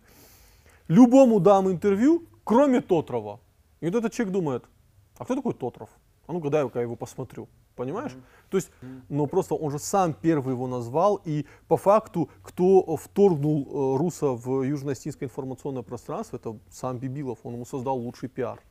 [0.88, 3.40] любому дам интервью, кроме Тотрова.
[3.82, 4.66] И вот этот человек думает,
[5.18, 5.90] а кто такой Тотров?
[6.30, 7.48] А ну-ка дай я его посмотрю.
[7.76, 8.16] Понимаешь?
[8.52, 8.70] То есть,
[9.10, 14.28] но просто он же сам первый его назвал, и по факту, кто вторгнул э, Руса
[14.28, 18.62] в южно-осетинское информационное пространство, это сам Бибилов, он ему создал лучший пиар.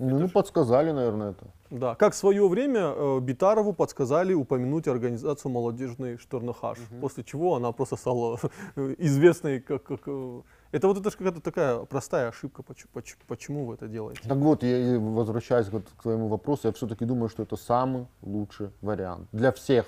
[0.00, 1.46] Ну, подсказали, наверное, это.
[1.70, 7.70] Да, как в свое время э, Битарову подсказали упомянуть организацию молодежный Шторнахаш, после чего она
[7.70, 8.40] просто стала
[8.98, 9.84] известной как...
[9.84, 10.40] как, э,
[10.72, 14.20] это вот это же какая-то такая простая ошибка, поч- поч- почему вы это делаете?
[14.26, 18.06] Так вот, я и возвращаясь вот к твоему вопросу, я все-таки думаю, что это самый
[18.22, 19.28] лучший вариант.
[19.32, 19.86] Для всех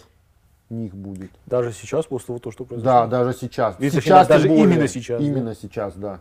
[0.71, 1.31] них будет.
[1.47, 2.93] Даже сейчас, после того, то, что произошло.
[2.93, 3.77] Да, даже сейчас.
[3.81, 4.65] Если сейчас даже более.
[4.65, 5.27] именно сейчас, да.
[5.27, 6.21] Именно сейчас, да.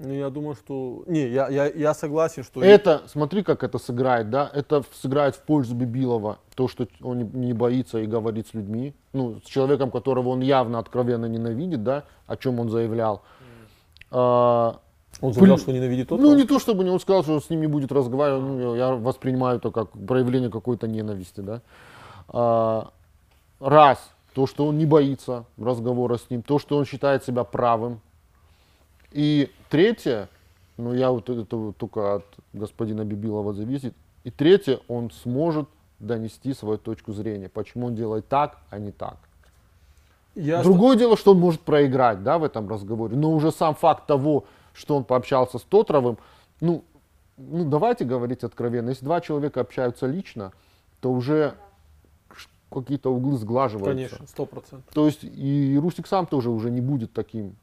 [0.00, 1.02] Ну, я думаю, что...
[1.08, 2.62] Не, я, я, я согласен, что...
[2.62, 4.48] Это, смотри, как это сыграет, да?
[4.54, 6.38] Это сыграет в пользу Бибилова.
[6.54, 8.94] То, что он не боится и говорит с людьми.
[9.12, 12.04] Ну, с человеком, которого он явно откровенно ненавидит, да?
[12.28, 13.22] О чем он заявлял.
[14.10, 14.80] А,
[15.20, 17.50] Он заявлял, Блин, что ненавидит тот, ну, не то, чтобы не он сказал, что с
[17.50, 18.42] ним не будет разговаривать.
[18.42, 21.60] Ну, я воспринимаю это как проявление какой-то ненависти, да?
[22.28, 22.90] А,
[23.60, 23.98] раз,
[24.34, 26.42] то, что он не боится разговора с ним.
[26.42, 28.00] То, что он считает себя правым.
[29.12, 30.28] И третье,
[30.76, 33.94] ну я вот это только от господина Бибилова зависит.
[34.24, 35.68] И третье, он сможет
[35.98, 39.16] донести свою точку зрения, почему он делает так, а не так.
[40.38, 43.16] Я Другое дело, что он может проиграть, да, в этом разговоре.
[43.16, 46.18] Но уже сам факт того, что он пообщался с Тотровым,
[46.60, 46.84] ну,
[47.36, 48.90] ну давайте говорить откровенно.
[48.90, 50.52] Если два человека общаются лично,
[51.00, 51.54] то уже
[52.70, 53.94] какие-то углы сглаживаются.
[53.94, 54.94] Конечно, сто процентов.
[54.94, 57.56] То есть и Русик сам тоже уже не будет таким.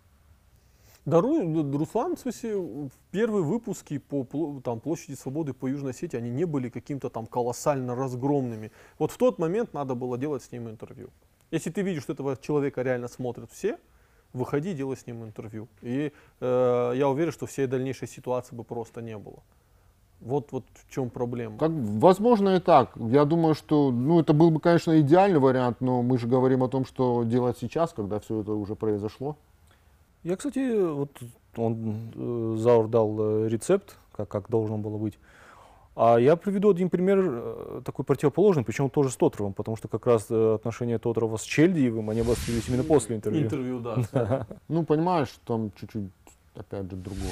[1.05, 4.25] Да, Ру- Руслан, в смысле, в первые выпуски по
[4.63, 8.71] там, площади свободы по Южной Осетии, они не были каким-то там колоссально разгромными.
[8.97, 11.11] Вот в тот момент надо было делать с ним интервью.
[11.55, 13.77] Если ты видишь, что этого человека реально смотрят все,
[14.33, 15.69] выходи, делай с ним интервью.
[15.81, 19.41] И э, я уверен, что всей дальнейшей ситуации бы просто не было.
[20.19, 21.57] Вот, вот в чем проблема.
[21.57, 22.91] Как, возможно и так.
[22.97, 26.67] Я думаю, что ну, это был бы, конечно, идеальный вариант, но мы же говорим о
[26.67, 29.37] том, что делать сейчас, когда все это уже произошло.
[30.23, 31.11] Я, кстати, вот
[31.55, 35.17] он, э, Заур дал э, рецепт, как, как должно было быть.
[35.95, 40.05] А я приведу один пример э, такой противоположный, причем тоже с Тотровым, потому что как
[40.05, 43.43] раз э, отношения Тотрова с Чельдиевым, они обострились именно после интервью.
[43.45, 44.45] Интервью, да.
[44.67, 46.09] Ну, понимаешь, там чуть-чуть,
[46.53, 47.31] опять же, другое.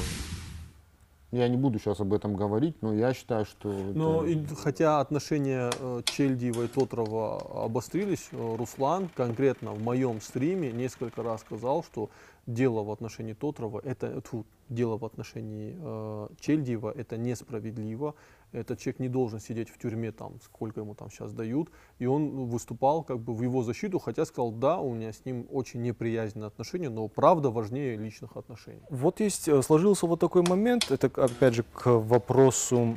[1.32, 3.68] Я не буду сейчас об этом говорить, но я считаю, что...
[3.68, 10.22] Но это- и хотя отношения э, Чельдиева и Тотрова обострились, э, Руслан конкретно в моем
[10.22, 12.12] стриме несколько раз сказал, что
[12.46, 18.14] дело в отношении Тотрова, это тьфу, дело в отношении э, Чельдиева, это несправедливо,
[18.54, 22.46] этот человек не должен сидеть в тюрьме, там, сколько ему там сейчас дают, и он
[22.48, 26.48] выступал как бы в его защиту, хотя сказал, да, у меня с ним очень неприязненные
[26.48, 28.82] отношения, но правда важнее личных отношений.
[28.90, 32.96] Вот есть, э, сложился вот такой момент, это опять же к вопросу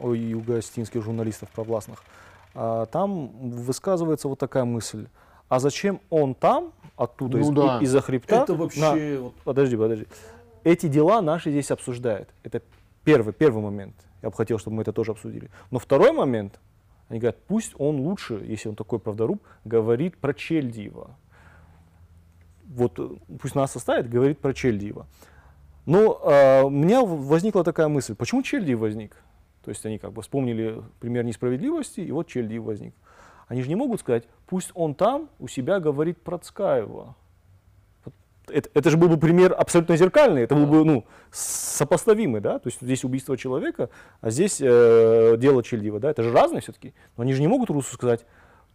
[0.00, 2.04] о юго-остинских журналистов провластных.
[2.54, 5.06] А, Там высказывается вот такая мысль,
[5.48, 7.78] а зачем он там, оттуда, Ну из, да.
[7.80, 10.06] и- из-за хребта, это на- вообще вот, Подожди, подожди.
[10.64, 12.28] Эти дела наши здесь обсуждают.
[12.42, 12.60] Это
[13.04, 13.94] первый, первый момент.
[14.22, 15.50] Я бы хотел, чтобы мы это тоже обсудили.
[15.70, 16.60] Но второй момент,
[17.08, 21.16] они говорят, пусть он лучше, если он такой правдоруб, говорит про Чельдиева.
[22.66, 23.08] Вот э,
[23.40, 25.06] пусть нас оставит, говорит про Чельдиева.
[25.86, 29.16] Но э, у меня возникла такая мысль, почему Чельдиев возник?
[29.64, 32.94] То есть они как бы вспомнили пример несправедливости, и вот Чельдиев возник.
[33.46, 37.14] Они же не могут сказать, пусть он там у себя говорит про Цкаева
[38.50, 42.68] это, это же был бы пример абсолютно зеркальный, это был бы ну, сопоставимый, да, то
[42.68, 46.94] есть здесь убийство человека, а здесь э, дело Чельдива, да, это же разные все-таки.
[47.16, 48.26] Но они же не могут Русу сказать,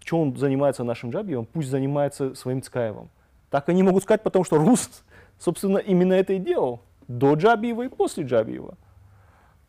[0.04, 3.10] что он занимается нашим Джабиевым, пусть занимается своим Цкаевым.
[3.50, 4.90] Так они могут сказать, потому что Рус,
[5.40, 8.78] собственно, именно это и делал, до Джабиева и после Джабиева.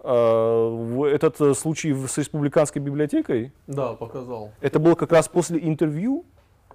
[0.01, 4.51] Э, в- Этот э, случай с республиканской библиотекой, да, показал.
[4.61, 6.25] это было как раз после интервью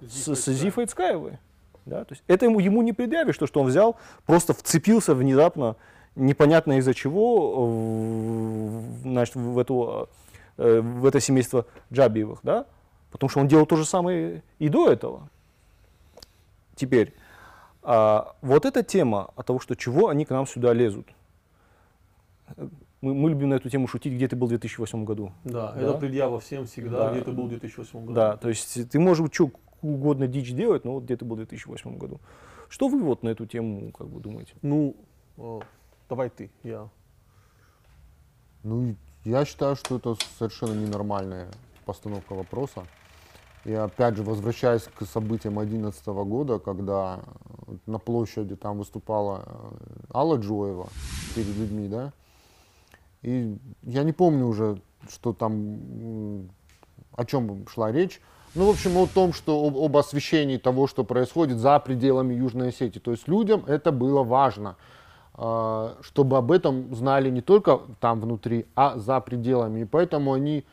[0.00, 1.38] с, с Зифой Цкаевой.
[1.90, 2.04] Да?
[2.04, 5.74] То есть это ему, ему не предъявишь, то, что он взял, просто вцепился внезапно,
[6.14, 10.08] непонятно из-за чего, в, значит, в, эту,
[10.56, 12.38] э, в это семейство Джабиевых.
[12.44, 12.66] Да?
[13.10, 15.28] Потому что он делал то же самое и до этого.
[16.76, 17.12] Теперь,
[17.82, 21.08] а, вот эта тема от того, что чего они к нам сюда лезут.
[23.00, 25.32] Мы, мы любим на эту тему шутить, где ты был в 2008 году.
[25.44, 25.80] Да, Да.
[25.80, 27.10] это предъява всем всегда, Да.
[27.12, 28.12] где ты был в 2008 году.
[28.12, 29.50] Да, то есть ты можешь что
[29.82, 32.20] угодно дичь делать, но вот где ты был в 2008 году.
[32.68, 34.54] Что вы вот на эту тему как бы думаете?
[34.62, 34.96] Ну,
[35.36, 35.60] э,
[36.08, 36.88] давай ты, я.
[38.62, 41.48] Ну, я считаю, что это совершенно ненормальная
[41.84, 42.86] постановка вопроса.
[43.64, 47.20] И опять же, возвращаясь к событиям 2011 года, когда
[47.86, 49.70] на площади там выступала э,
[50.14, 50.88] Алла Джоева
[51.34, 52.12] перед людьми, да,
[53.22, 56.48] и я не помню уже, что там,
[57.12, 58.20] о чем шла речь,
[58.54, 62.68] ну, в общем, о том, что об, об освещении того, что происходит за пределами Южной
[62.68, 62.98] Осетии.
[62.98, 64.76] То есть людям это было важно.
[65.42, 69.80] а, чтобы об этом знали не только там внутри, а за пределами.
[69.80, 70.64] И поэтому они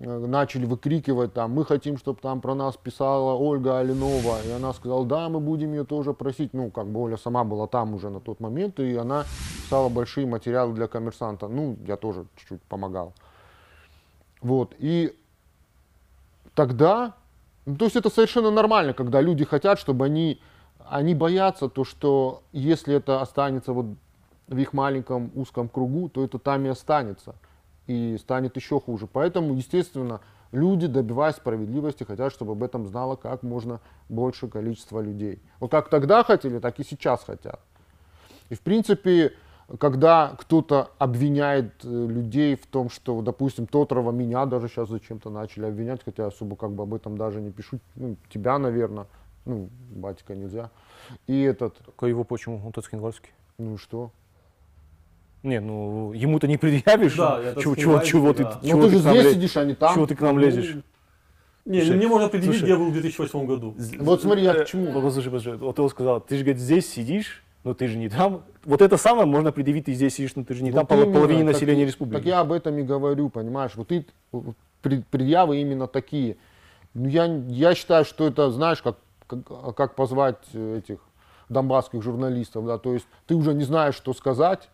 [0.00, 4.38] э, начали выкрикивать там, мы хотим, чтобы там про нас писала Ольга Алинова.
[4.48, 6.54] И она сказала, да, мы будем ее тоже просить.
[6.54, 9.26] Ну, как бы Оля сама была там уже на тот момент, и она
[9.62, 11.46] писала большие материалы для коммерсанта.
[11.46, 13.12] Ну, я тоже чуть-чуть помогал.
[14.40, 15.16] Вот, и
[16.54, 17.14] тогда,
[17.66, 20.40] ну, то есть это совершенно нормально, когда люди хотят, чтобы они,
[20.88, 23.86] они боятся то, что если это останется вот
[24.46, 27.34] в их маленьком узком кругу, то это там и останется,
[27.86, 29.06] и станет еще хуже.
[29.06, 30.20] Поэтому, естественно,
[30.52, 35.40] люди, добиваясь справедливости, хотят, чтобы об этом знало как можно большее количество людей.
[35.60, 37.60] Вот как тогда хотели, так и сейчас хотят.
[38.50, 39.32] И в принципе,
[39.78, 45.66] когда кто-то обвиняет э, людей в том, что, допустим, Тотрова меня даже сейчас зачем-то начали
[45.66, 49.06] обвинять, хотя особо как бы об этом даже не пишу, ну, тебя, наверное,
[49.44, 50.70] ну, батька нельзя.
[51.26, 52.60] И этот, Только его почему?
[52.64, 52.84] Он тот
[53.58, 54.10] ну что?
[55.42, 57.16] Не, ну ему-то не предъявишь.
[57.16, 58.34] Да, я чего, чего, чего да.
[58.34, 59.36] ты, Ну чего ты ты же к нам здесь лезешь?
[59.36, 59.94] сидишь, а не там.
[59.94, 60.76] Чего ты к нам лезешь?
[61.66, 62.62] Не, Слушай, мне можно определить, слушай.
[62.64, 63.74] где я был в 2008 году.
[64.00, 64.92] Вот смотри, я Э, к чему.
[65.00, 68.42] Послушай, послушай, вот он сказал, ты же, говорит, здесь сидишь, но ты же не там.
[68.64, 71.02] Вот это самое можно предъявить, ты здесь сидишь, но ты же не Вот там, поло-
[71.04, 72.18] именно, половине населения и- республики.
[72.18, 73.72] Так я об этом и говорю, понимаешь.
[73.74, 74.06] Вот и
[74.82, 76.36] пред- предъявы именно такие.
[76.92, 80.98] Ну, я, я считаю, что это, знаешь, как, как, как позвать э, этих
[81.48, 84.68] донбасских журналистов, да, то есть ты уже не знаешь, что сказать,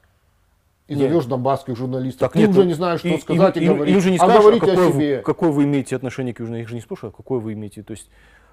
[0.87, 1.09] и Нет.
[1.09, 2.20] зовешь донбасских журналистов.
[2.20, 3.94] Так ты нет, уже ну, не знаешь, что и- сказать, и, им- им- говорить.
[3.94, 5.18] им же не а скажешь, говорить какое, о вы, себе.
[5.22, 7.83] какое вы имеете отношение к Южной, их же не спрашивают, какое вы имеете.
[7.83, 8.09] То есть,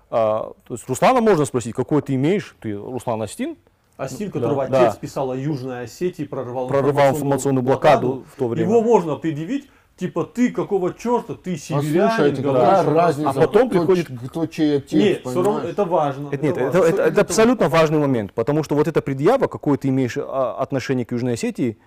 [0.10, 3.58] а, то есть Руслана можно спросить, какое ты имеешь, ты Руслан Астин,
[3.98, 4.88] Астин, Да, которого да.
[4.88, 8.70] отец писал о Южной Осетии, прорывал, прорывал информационную блокаду в то время.
[8.70, 12.86] Его можно предъявить, типа, ты какого черта, ты А северянин, слушайте, говоришь нас».
[12.86, 16.30] разница, А потом кто, приходит- кто чей отец, Нет, все равно это важно.
[16.32, 16.78] Это, нет, это, важно.
[16.80, 20.56] это- Всё это абсолютно важный момент, потому что вот эта предъява, какое ты имеешь а,
[20.60, 21.80] отношение к Южной Осетии,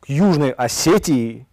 [0.00, 1.46] к Южной Осетии,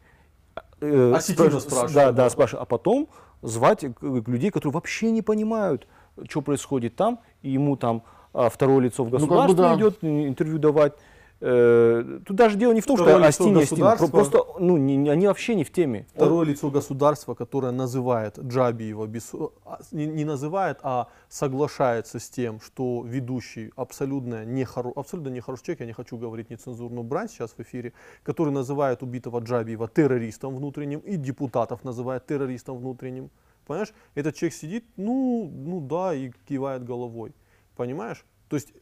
[0.80, 2.30] э, Осетина спраш- спрашивает, да, да, да.
[2.30, 3.10] спрашивает, а потом
[3.42, 5.86] звать к людей, которые вообще не понимают,
[6.30, 8.04] что происходит там, и ему там
[8.38, 9.76] а, второе лицо в Ну, как бы государстве да.
[9.76, 10.94] идет интервью давать.
[11.40, 15.10] Э, тут даже дело не в том, Второе что Астин не Астин, просто ну, не-
[15.10, 16.08] они вообще не в теме.
[16.16, 19.34] Второе лицо государства, которое называет Джабиева, без,
[19.66, 25.82] а, не, не называет, а соглашается с тем, что ведущий абсолютно, нехоро, абсолютно нехороший человек,
[25.82, 31.00] я не хочу говорить нецензурную брань сейчас в эфире, который называет убитого Джабиева террористом внутренним
[31.00, 33.30] и депутатов называет террористом внутренним.
[33.68, 33.94] Понимаешь?
[34.16, 37.34] Этот человек сидит, ну, ну да, и кивает головой.
[37.78, 38.26] Понимаешь?
[38.50, 38.74] То есть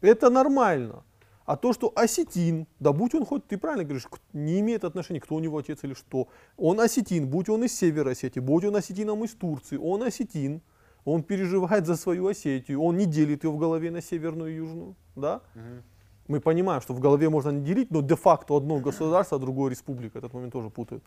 [0.00, 1.04] это нормально.
[1.44, 5.34] А то, что осетин, да будь он хоть, ты правильно говоришь, не имеет отношения, кто
[5.34, 6.28] у него отец или что.
[6.56, 10.62] Он осетин, будь он из Севера Осетии, будь он осетином из Турции, он осетин.
[11.04, 14.94] Он переживает за свою Осетию, он не делит ее в голове на северную и южную.
[15.16, 15.40] Да?
[16.28, 20.18] Мы понимаем, что в голове можно не делить, но де-факто одно государство, а другое республика.
[20.18, 21.02] Этот момент тоже путают.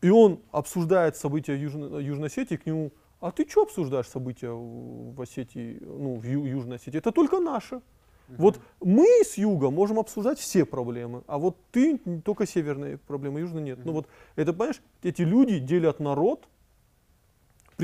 [0.00, 5.20] И он обсуждает события Южной, Южной Осетии, к нему, а ты что обсуждаешь события в
[5.20, 6.98] Осетии, ну, в Ю- Южной Осетии?
[6.98, 7.80] Это только наше.
[8.28, 13.64] Вот мы с юга можем обсуждать все проблемы, а вот ты только северные проблемы, южные
[13.64, 13.78] нет.
[13.84, 16.46] Ну вот это, понимаешь, эти люди делят народ,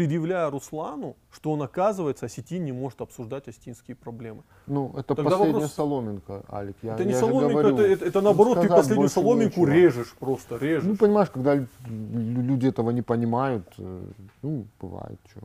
[0.04, 4.42] предъявляя Руслану, что он, оказывается, осетин не может обсуждать осетинские проблемы.
[4.66, 6.76] Ну, это Тогда последняя вопрос- соломинка, Алик.
[6.82, 9.72] Я, это не я соломинка, говорю, это, это- это наоборот, ты последнюю соломинку нечего.
[9.72, 10.82] режешь просто, режешь.
[10.84, 14.04] Ну, понимаешь, когда лю- лю- люди этого не понимают, э,
[14.42, 15.40] ну, бывает, что.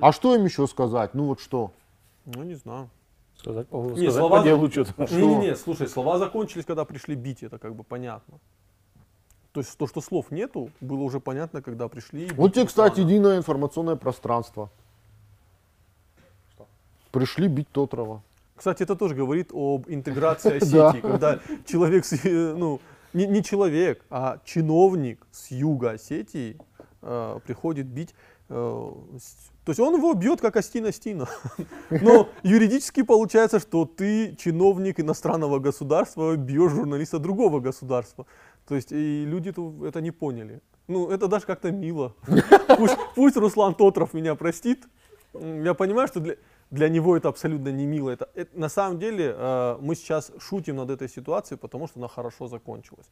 [0.00, 1.14] А что им еще сказать?
[1.14, 1.70] Ну, вот что?
[2.26, 2.90] Ну, не знаю.
[3.36, 4.94] Сказать, Не, сказать слова- по делу что-то.
[5.14, 8.38] Не-не-не, слушай, слова закончились, когда пришли бить, это как бы понятно.
[9.54, 12.28] То есть то, что слов нету, было уже понятно, когда пришли.
[12.34, 14.68] Вот тебе, кстати, единое информационное пространство.
[17.12, 18.20] Пришли бить Тотрова.
[18.56, 20.56] Кстати, это тоже говорит об интеграции.
[20.56, 22.80] Осетии, когда человек, с, э, ну,
[23.12, 26.56] не, не человек, а чиновник с юга Осетии
[27.02, 28.12] э, приходит бить.
[28.48, 28.92] э,
[29.64, 31.28] то есть он его бьет как Астина Астина.
[31.90, 38.26] Но юридически получается, что ты чиновник иностранного государства бьешь журналиста другого государства.
[38.66, 40.60] То есть и люди -то это не поняли.
[40.88, 42.14] Ну, это даже как-то мило.
[42.76, 44.86] Пусть, пусть Руслан Тотров меня простит.
[45.64, 46.36] Я понимаю, что для,
[46.70, 48.10] для него это абсолютно не мило.
[48.10, 52.08] Это, это- на самом деле э, мы сейчас шутим над этой ситуацией, потому что она
[52.08, 53.06] хорошо закончилась.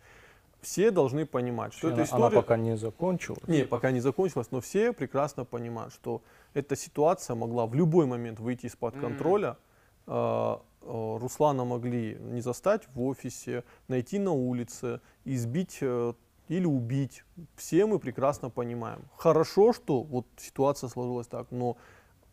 [0.61, 2.25] Все должны понимать, что эта Она, история...
[2.27, 3.49] она пока не закончилась.
[3.49, 6.23] Не, пока не закончилась, но все прекрасно понимают, что
[6.55, 9.57] эта ситуация могла в любой момент выйти из-под контроля.
[10.07, 16.13] Э, э, Руслана могли не застать в офисе, найти на улице, избить э,
[16.49, 17.25] или убить.
[17.57, 19.03] Все мы прекрасно понимаем.
[19.17, 21.77] Хорошо, что вот ситуация сложилась так, но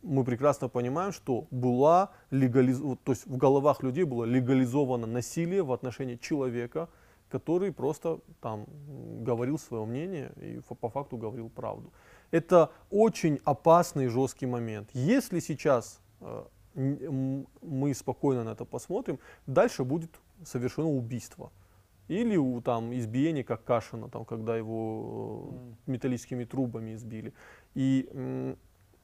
[0.02, 2.80] мы прекрасно понимаем, что была легализ...
[3.04, 6.90] то есть в головах людей было легализовано насилие в отношении человека,
[7.30, 8.66] который просто там
[9.24, 11.92] говорил свое мнение и по факту говорил правду.
[12.32, 14.90] Это очень опасный жесткий момент.
[14.94, 16.44] Если сейчас э,
[16.76, 20.12] мы спокойно на это посмотрим, дальше будет
[20.44, 21.52] совершено убийство.
[22.08, 25.54] Или у, там избиение, как Кашина, там, когда его
[25.86, 27.34] э, металлическими трубами избили.
[27.76, 28.10] И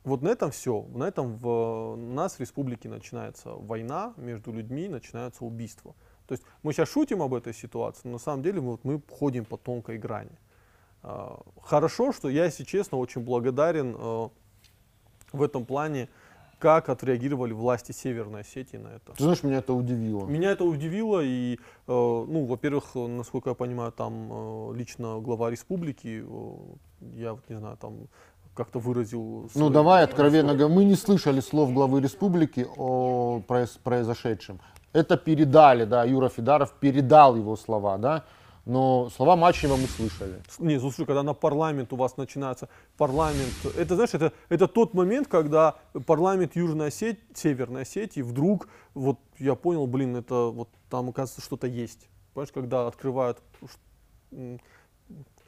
[0.06, 0.86] вот на этом все.
[0.94, 1.48] На этом в,
[1.94, 5.96] у нас в республике начинается война между людьми, начинаются убийства.
[6.28, 9.02] То есть мы сейчас шутим об этой ситуации, но на самом деле мы, вот, мы
[9.12, 10.38] ходим по тонкой грани.
[11.02, 14.30] А, Хорошо, что я, если честно, очень благодарен э,
[15.32, 16.10] в этом плане,
[16.60, 19.14] как отреагировали власти Северной Осетии на это.
[19.14, 20.26] Ты знаешь, меня это удивило.
[20.26, 26.24] Меня это удивило, и, э, ну, во-первых, насколько я понимаю, там э, лично глава республики,
[26.28, 26.54] э,
[27.16, 28.08] я вот не знаю, там
[28.56, 29.22] как-то выразил...
[29.44, 34.60] Ну свою- давай откровенно говоря, мы не слышали слов главы республики о произ- произошедшем.
[34.94, 38.24] Это передали, да, Юра Федаров передал его слова, да,
[38.66, 40.42] но слова Мачева мы слышали.
[40.60, 45.28] Не, слушай, когда на парламент у вас начинается парламент, это, знаешь, это, это тот момент,
[45.28, 51.42] когда парламент Южной Осетии, Северной Осетии вдруг, вот я понял, блин, это вот там, оказывается,
[51.42, 52.10] что-то есть.
[52.34, 53.42] Понимаешь, когда открывают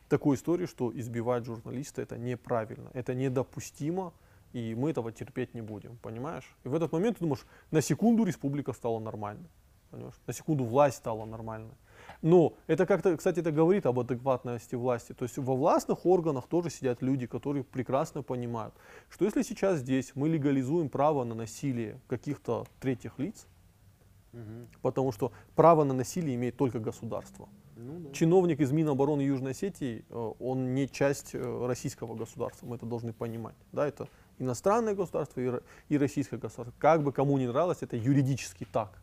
[0.08, 4.14] такую историю, что избивать журналиста, это неправильно, это недопустимо,
[4.54, 6.56] и мы этого терпеть не будем, понимаешь?
[6.64, 9.50] И в этот момент ты думаешь, на секунду республика стала нормальной,
[9.90, 10.16] понимаешь?
[10.28, 11.74] На секунду власть стала нормальной.
[12.22, 15.14] Но это как-то, кстати, это говорит об адекватности власти.
[15.14, 18.74] То есть во властных органах тоже сидят люди, которые прекрасно понимают,
[19.10, 23.48] что если сейчас здесь мы легализуем право на насилие каких-то третьих лиц,
[24.82, 27.50] потому что право на насилие имеет только государство.
[28.12, 33.14] Чиновник из Минобороны Южной Осетии, э, он не часть э, российского государства, мы это должны
[33.14, 33.56] понимать.
[33.72, 34.08] Да, это
[34.40, 36.74] иностранное государство и и российское государство.
[36.80, 39.00] Как бы кому ни нравилось, это юридически так.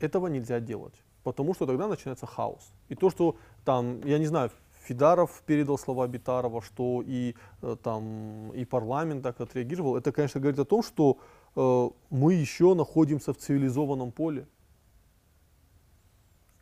[0.00, 2.72] Этого нельзя делать, потому что тогда начинается хаос.
[2.88, 4.50] И то, что там, я не знаю,
[4.84, 10.58] Фидаров передал слова Битарова, что и э, там и парламент так отреагировал, это, конечно, говорит
[10.58, 11.18] о том, что
[11.56, 14.46] э, мы еще находимся в цивилизованном поле.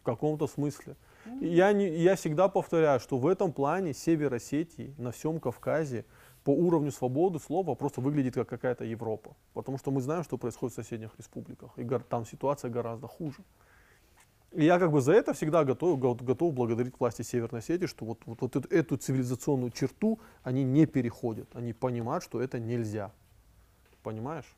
[0.01, 0.97] В каком-то смысле.
[1.41, 6.05] И Я, не, я всегда повторяю, что в этом плане Север Осетии, на всем Кавказе,
[6.45, 9.37] по уровню свободы слова просто выглядит как какая-то Европа.
[9.53, 11.79] Потому что мы знаем, что происходит в соседних республиках.
[11.79, 13.43] И там ситуация гораздо хуже.
[14.53, 18.05] И я как бы за это всегда готов, го- готов благодарить власти Северной Осетии, что
[18.07, 21.55] вот, вот, вот эту, эту цивилизационную черту они не переходят.
[21.55, 23.13] Они понимают, что это нельзя.
[24.03, 24.57] Понимаешь?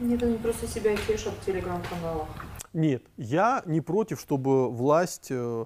[0.00, 2.28] Нет, они просто себя тешат в телеграм-каналах.
[2.74, 5.64] Нет, я не против, чтобы власть э,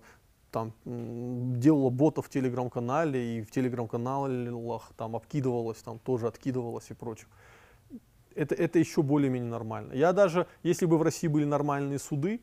[0.53, 7.26] там делала ботов в телеграм-канале и в телеграм-каналах там обкидывалась, там тоже откидывалась и прочее.
[8.36, 9.95] Это, это еще более-менее нормально.
[9.95, 12.40] Я даже, если бы в России были нормальные суды,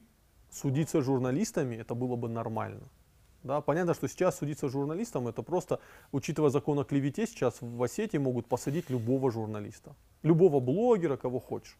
[0.51, 2.87] судиться журналистами, это было бы нормально.
[3.43, 5.79] Да, понятно, что сейчас судиться с журналистом, это просто,
[6.11, 9.95] учитывая закон о клевете, сейчас в Осетии могут посадить любого журналиста.
[10.23, 11.77] Любого блогера, кого хочешь.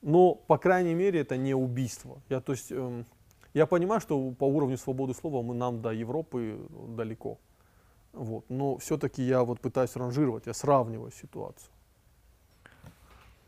[0.00, 2.22] Но, по крайней мере, это не убийство.
[2.30, 3.04] Я, то есть, эм,
[3.52, 7.38] я понимаю, что по уровню свободы слова мы нам до Европы далеко.
[8.12, 8.44] Вот.
[8.48, 11.70] Но все-таки я вот пытаюсь ранжировать, я сравниваю ситуацию.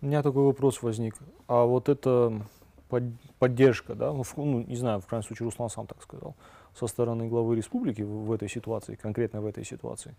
[0.03, 1.17] У меня такой вопрос возник.
[1.47, 2.43] А вот эта
[2.91, 6.35] под- поддержка, да, ну, в- ну, не знаю, в крайнем случае Руслан сам так сказал,
[6.75, 10.15] со стороны главы республики в, в этой ситуации, конкретно в этой ситуации,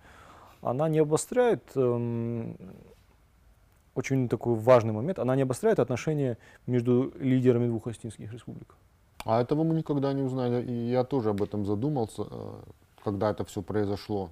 [0.62, 2.56] она не обостряет, эм,
[3.96, 8.76] очень такой важный момент, она не обостряет отношения между лидерами двух остинских республик.
[9.26, 10.66] А этого мы никогда не узнаем.
[10.66, 12.54] И я тоже об этом задумался, э,
[13.04, 14.30] когда это все произошло.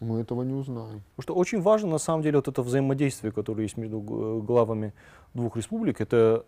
[0.00, 1.02] Мы этого не узнаем.
[1.16, 4.92] Потому что очень важно, на самом деле, вот это взаимодействие, которое есть между г- главами
[5.34, 6.00] двух республик.
[6.00, 6.44] Это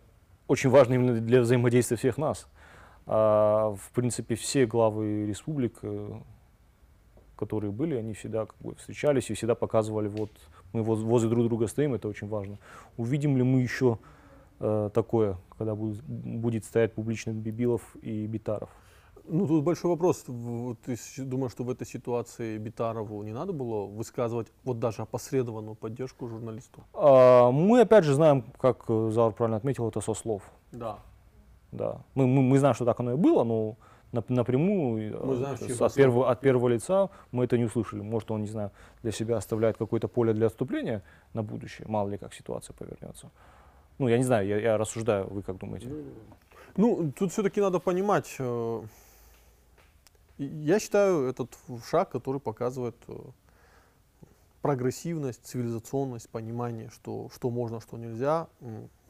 [0.47, 2.47] очень важно именно для взаимодействия всех нас.
[3.07, 6.13] А, в принципе, все главы республик, э,
[7.35, 10.31] которые были, они всегда как бы встречались и всегда показывали, вот
[10.71, 12.57] мы воз- возле друг друга стоим, это очень важно.
[12.97, 13.97] Увидим ли мы еще
[14.59, 18.69] э, такое, когда будет, будет стоять публично Бибилов и Битаров?
[19.25, 20.23] Ну, тут большой вопрос.
[20.85, 26.27] Ты думаешь, что в этой ситуации Битарову не надо было высказывать вот даже опосредованную поддержку
[26.27, 26.83] журналисту?
[26.93, 30.43] А, мы опять же знаем, как э, Заур правильно отметил, это со слов.
[30.71, 30.99] Да.
[31.71, 32.01] Да.
[32.15, 33.77] Мы, мы, мы знаем, что так оно и было, но
[34.11, 38.01] нап- напрямую э, Мы знаем, с- от, первого, от первого лица мы это не услышали.
[38.01, 38.71] Может, он, не знаю,
[39.03, 41.03] для себя оставляет какое-то поле для отступления
[41.33, 43.29] на будущее, мало ли как ситуация повернется.
[43.99, 45.89] Ну, я не знаю, я, я рассуждаю, вы как думаете?
[46.75, 48.37] Ну, тут все-таки надо понимать.
[50.37, 51.57] Э, Я считаю этот
[51.89, 53.19] шаг, который показывает э,
[54.61, 58.47] прогрессивность, цивилизационность, понимание, что, что можно, что нельзя,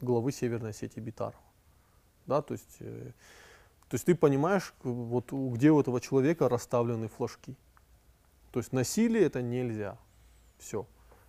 [0.00, 1.42] главы Северной Осетии Битарова.
[2.26, 3.12] Да, то есть, э,
[3.88, 7.56] то есть ты понимаешь, к- вот где у этого человека расставлены флажки.
[8.52, 9.98] То есть насилие это нельзя.
[10.58, 10.86] Все.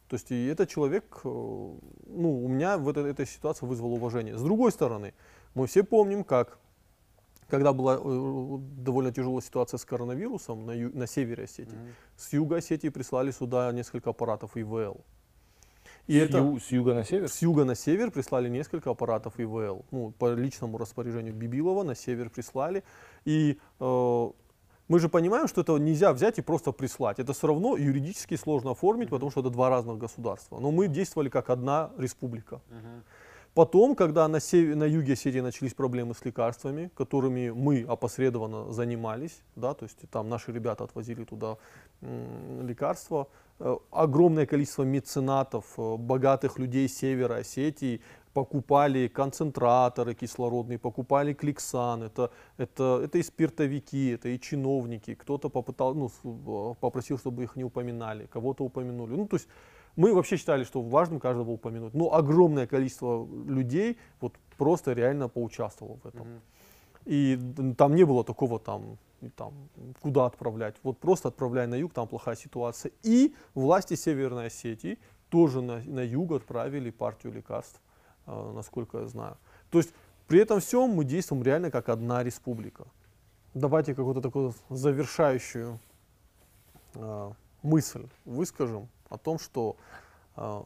[0.08, 4.38] То есть и этот человек, э, ну, у меня в этой, этой ситуации вызвал уважение.
[4.38, 5.14] С другой стороны,
[5.56, 6.60] мы все помним, как,
[7.50, 11.78] когда была э, довольно тяжелая ситуация с коронавирусом на, ю- на севере Осетии,
[12.18, 15.02] с юга Осетии прислали сюда несколько аппаратов ИВЛ.
[16.08, 17.30] И С это ю- с юга на север?
[17.30, 19.86] с юга на север прислали несколько аппаратов ИВЛ.
[19.92, 22.84] Ну, по личному распоряжению Бибилова на север прислали.
[23.24, 24.30] И э,
[24.90, 27.20] мы же понимаем, что это нельзя взять и просто прислать.
[27.20, 30.60] Это все равно юридически сложно оформить, потому что это два разных государства.
[30.60, 32.60] Но мы действовали как одна республика.
[33.54, 39.42] Потом, когда на, севе- на юге Осетии начались проблемы с лекарствами, которыми мы опосредованно занимались,
[39.56, 41.58] да, то есть там наши ребята отвозили туда
[42.02, 43.28] лекарства,
[43.60, 48.02] э, огромное количество меценатов, э, богатых людей севера Осетии
[48.34, 55.94] покупали концентраторы кислородные, покупали кликсан, это, это, это и спиртовики, это и чиновники, кто-то попытал,
[55.94, 59.16] ну, э, попросил, чтобы их не упоминали, кого-то упомянули.
[59.16, 59.48] Ну, то есть
[59.96, 61.94] мы вообще считали, что важным каждого упомянуть.
[61.94, 66.42] Но огромное количество людей вот просто реально поучаствовало в этом.
[67.06, 67.38] И
[67.78, 68.98] там не было такого там,
[69.36, 69.54] там,
[70.02, 70.76] куда отправлять.
[70.84, 72.92] Вот просто отправляй на юг, там плохая ситуация.
[73.04, 74.98] И власти Северной Осетии
[75.30, 77.82] тоже на, на юг отправили партию лекарств,
[78.26, 79.38] э, насколько я знаю.
[79.70, 79.94] То есть
[80.28, 82.86] при этом всем мы действуем реально как одна республика.
[83.54, 85.80] Давайте какую-то такую завершающую
[86.96, 87.32] э,
[87.62, 89.78] мысль выскажем о том, что
[90.36, 90.64] э,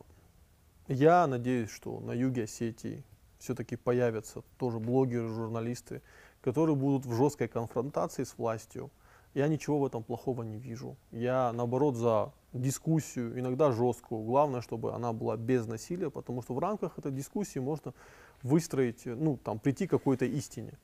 [0.88, 3.04] я надеюсь, что на юге Осетии
[3.39, 6.02] все-таки появятся тоже блогеры, журналисты,
[6.41, 8.89] которые будут в жесткой конфронтации с властью.
[9.34, 10.95] Я ничего в этом плохого не вижу.
[11.12, 14.24] Я, наоборот, за дискуссию, иногда жесткую.
[14.24, 17.93] Главное, чтобы она была без насилия, потому что в рамках этой дискуссии можно
[18.41, 20.78] выстроить, ну, там, прийти к какой-то истине.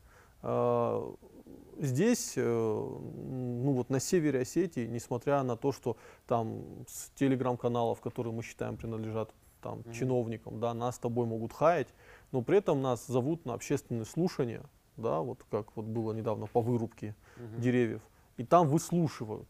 [1.80, 5.98] Здесь, э, ну вот на севере Осетии, несмотря на то, что
[6.28, 11.88] там с телеграм-каналов, которые мы считаем принадлежат там, чиновникам, да, нас с тобой могут хаять,
[12.32, 14.64] но при этом нас зовут на общественные слушания,
[14.98, 17.16] да, вот как вот было недавно по вырубке
[17.58, 18.02] деревьев,
[18.38, 19.48] и там выслушивают.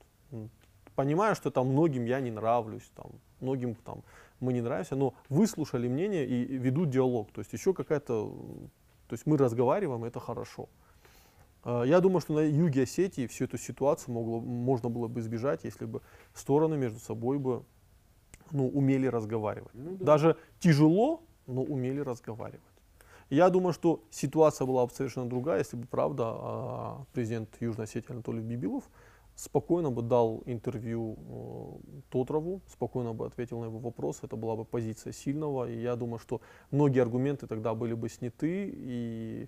[0.95, 4.03] Понимаю, что там многим я не нравлюсь, там, многим там
[4.43, 7.31] мы не нравимся, но выслушали мнение и ведут диалог.
[7.31, 8.29] То есть еще какая-то,
[9.07, 10.63] то есть мы разговариваем, и это хорошо.
[10.63, 10.82] А,
[11.65, 15.85] Я думаю, что на юге Осетии всю эту ситуацию могло, можно было бы избежать, если
[15.85, 16.01] бы
[16.33, 17.63] стороны между собой бы
[18.51, 19.71] ну, умели разговаривать.
[19.73, 22.61] Даже тяжело, но умели разговаривать.
[23.29, 28.11] Я думаю, что ситуация была бы совершенно другая, если бы, правда, а, президент Южной Осетии
[28.11, 28.83] Анатолий Бибилов
[29.35, 34.65] спокойно бы дал интервью э, Тотрову, спокойно бы ответил на его вопрос, это была бы
[34.65, 39.47] позиция сильного, и я думаю, что многие аргументы тогда были бы сняты, и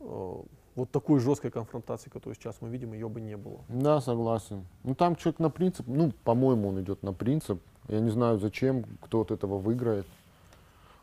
[0.00, 0.42] э,
[0.76, 3.60] вот такой жесткой конфронтации, которую сейчас мы видим, ее бы не было.
[3.68, 4.66] Да, согласен.
[4.82, 7.62] Ну там человек на принцип, ну, по-моему, он идет на принцип.
[7.88, 10.06] Я не знаю, зачем, кто от этого выиграет.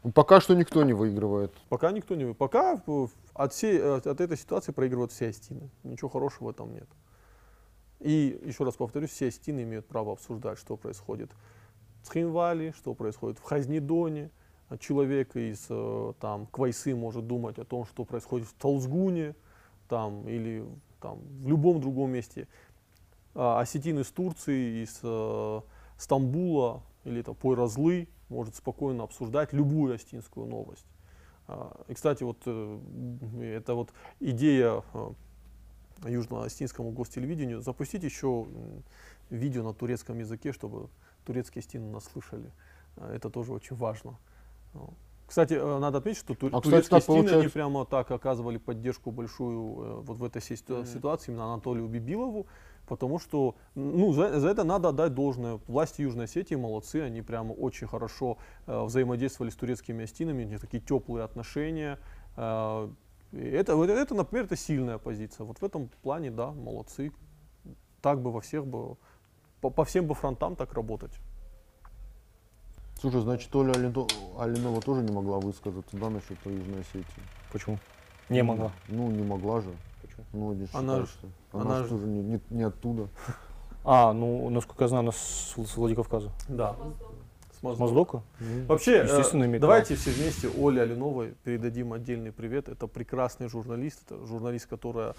[0.04, 1.54] Ну, пока что никто не выигрывает.
[1.70, 2.34] Пока никто не...
[2.34, 5.70] Пока э, от, всей, от этой ситуации проигрывают все Астины.
[5.84, 6.88] Ничего хорошего в этом нет.
[8.00, 11.30] И еще раз повторюсь, все Астины имеют право обсуждать, что происходит
[12.02, 14.32] в Цхинвале, что происходит в Хазнедоне.
[14.80, 19.36] Человек из э, там, Квайсы может думать о том, что происходит в Талсгуне
[19.92, 20.66] там, или
[21.02, 22.48] там, в любом другом месте.
[23.36, 25.62] А осетин из Турции, из э,
[25.98, 30.86] Стамбула или там, Пойразлы может спокойно обсуждать любую астинскую новость.
[31.50, 35.12] А, И, кстати, вот э, м, это вот идея э,
[36.04, 38.48] Южно-Остинскому гостелевидению запустить еще
[39.30, 40.88] видео на турецком языке, чтобы
[41.26, 42.50] турецкие астины нас слышали.
[42.96, 44.18] А, Это тоже очень важно.
[45.32, 48.12] Кстати, э, надо отметить, что тур- А, кстати, турецкие так астины, они получается- прямо так
[48.12, 52.48] оказывали поддержку большую э, вот в этой си- ситу- ситуации именно Анатолию Бибилову,
[52.86, 55.62] потому что ну, за, за это надо отдать должное.
[55.68, 60.60] Власти Южной Осетии молодцы, они прямо очень хорошо э, взаимодействовали с турецкими астинами, у них
[60.60, 61.98] такие теплые отношения.
[62.36, 62.90] Э,
[63.32, 65.46] это, вот это, например, это сильная позиция.
[65.46, 67.14] Вот в этом плане, да, молодцы.
[68.02, 68.98] Так бы во всех бы,
[69.62, 71.14] по, по всем бы фронтам так работать.
[73.02, 74.08] Слушай, значит, Оля Алино-
[74.39, 77.24] Алинова тоже не могла высказаться, да, насчет Южной Осетии?
[77.52, 77.80] Почему?
[78.30, 78.72] Не могла.
[78.89, 79.70] Ну, не могла же.
[80.04, 80.24] Почему?
[80.34, 83.08] Ну, не Она ж- что- Она, она же тоже не, не- не оттуда.
[83.84, 86.30] А, ну, насколько я знаю, она с, с Владикавказа.
[86.47, 86.76] Да.
[87.60, 87.82] С Моздока.
[87.84, 88.24] Моздока?
[88.68, 92.70] Вообще, э, Естественно, имеет давайте все вместе Оле Алиновой передадим отдельный привет.
[92.70, 95.14] Это прекрасный журналист, это журналист, которая э,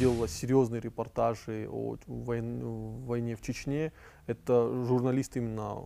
[0.00, 3.92] делала серьезные репортажи о войн- войне в Чечне.
[4.26, 5.82] Это журналист именно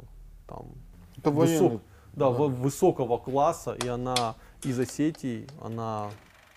[0.49, 0.73] там,
[1.17, 1.81] Это высок-
[2.15, 6.11] да, вы- высокого класса, и она из Осетии, она,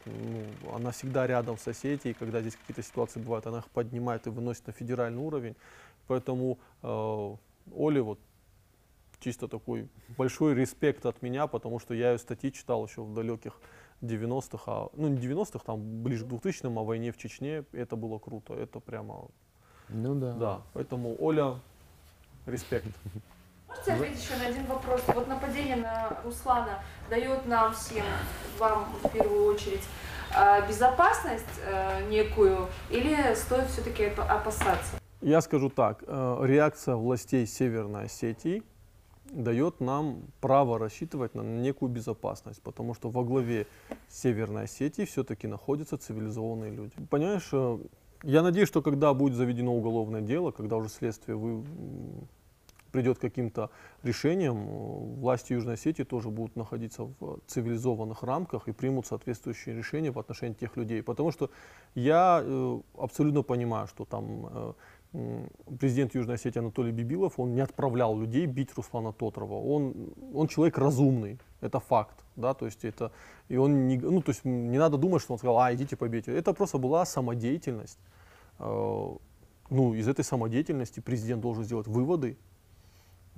[0.06, 4.30] ну, она всегда рядом с Осетией, когда здесь какие-то ситуации бывают, она их поднимает и
[4.30, 5.56] выносит на федеральный уровень.
[6.08, 7.36] Поэтому э,
[7.76, 8.20] Оле вот
[9.20, 13.60] чисто такой большой респект от меня, потому что я ее статьи читал еще в далеких
[14.02, 18.20] 90-х, а, ну не 90-х, там ближе к 2000-м, о войне в Чечне, это было
[18.20, 19.26] круто, это прямо,
[19.90, 20.34] Ну да.
[20.34, 21.56] да, поэтому Оля,
[22.46, 22.88] респект.
[23.68, 25.02] Можете ответить еще на один вопрос?
[25.08, 28.06] Вот нападение на Руслана дает нам всем,
[28.58, 29.84] вам в первую очередь,
[30.36, 34.98] э, безопасность э, некую или стоит все-таки опасаться?
[35.22, 38.64] Я скажу так, э, реакция властей Северной Осетии
[39.32, 43.68] дает нам право рассчитывать на некую безопасность, потому что во главе
[44.10, 46.94] Северной Осетии все-таки находятся цивилизованные люди.
[47.10, 47.80] Понимаешь, э,
[48.24, 51.64] я надеюсь, что когда будет заведено уголовное дело, когда уже следствие вы,
[52.98, 53.70] придет к каким-то
[54.04, 54.66] решениям,
[55.20, 60.56] власти Южной Осетии тоже будут находиться в цивилизованных рамках и примут соответствующие решения в отношении
[60.56, 61.04] тех людей.
[61.04, 61.50] Потому что
[61.96, 64.74] я э, абсолютно понимаю, что там
[65.14, 65.44] э,
[65.80, 69.54] президент Южной Осетии Анатолий Бибилов, он не отправлял людей бить Руслана Тотрова.
[69.54, 69.94] Он,
[70.34, 73.12] он человек разумный, это факт, да, то есть это,
[73.52, 76.36] и он не, ну, то есть не надо думать, что он сказал, а, идите побейте.
[76.36, 78.00] Это просто была самодеятельность.
[78.60, 79.18] Э,
[79.70, 82.38] ну, из этой самодеятельности президент должен сделать выводы,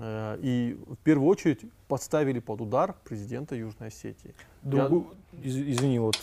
[0.02, 4.34] и в первую очередь подставили под удар президента Южной Осетии.
[4.62, 5.08] Другу-
[5.44, 6.18] из- извини, вот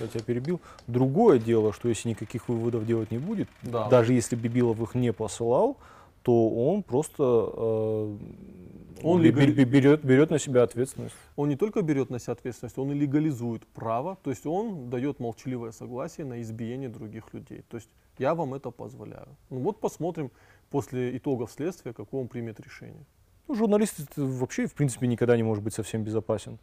[0.00, 0.60] я тебя перебил.
[0.86, 3.88] Другое дело, что если никаких выводов делать не будет, Да.
[3.88, 5.76] даже если Бибилов их не посылал,
[6.22, 8.16] то он просто э,
[9.02, 11.16] Он легали- бе- берет, берет на себя ответственность.
[11.34, 15.18] Он не только берет на себя ответственность, он и легализует право, то есть он дает
[15.20, 17.64] молчаливое согласие на избиение других людей.
[17.68, 19.26] То есть я вам это позволяю.
[19.50, 20.30] Ну вот посмотрим
[20.70, 23.04] после итогов следствия, какое он примет решение.
[23.48, 26.58] Ну, журналист вообще, в принципе, никогда не может быть совсем безопасен.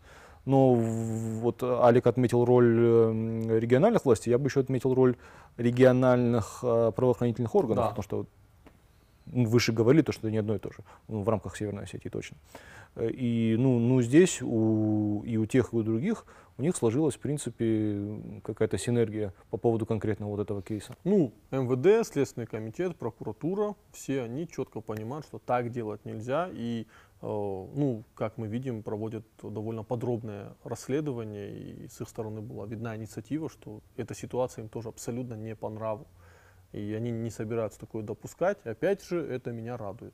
[0.46, 5.16] Но вот Алик отметил роль э, региональных властей, я бы еще отметил роль
[5.58, 7.90] региональных э, правоохранительных органов, Да.
[7.90, 8.26] потому что
[9.32, 12.10] выше говорили, то, что это не одно и то же, ну, в рамках Северной Осетии
[12.10, 12.38] точно.
[12.96, 16.26] Э, И ну, ну, здесь у, и у тех, и у других
[16.60, 20.94] у них сложилась, в принципе, какая-то синергия по поводу конкретного вот этого кейса.
[21.06, 26.50] Ну, МВД, Следственный комитет, прокуратура, все они четко понимают, что так делать нельзя.
[26.52, 26.86] И,
[27.22, 31.50] э, ну, как мы видим, проводят довольно подробное расследование.
[31.50, 35.70] И с их стороны была видна инициатива, что эта ситуация им тоже абсолютно не по
[35.70, 36.08] нраву.
[36.74, 38.58] И они не собираются такое допускать.
[38.66, 40.14] Опять же, это меня радует.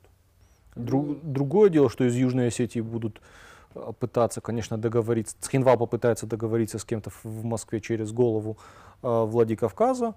[0.74, 3.20] Друг- другое дело, что из Южной Осетии будут
[3.74, 8.56] э, пытаться, конечно, договориться, Цхинвал попытается договориться с кем-то в- Москве через голову
[9.02, 10.14] э, Владикавказа,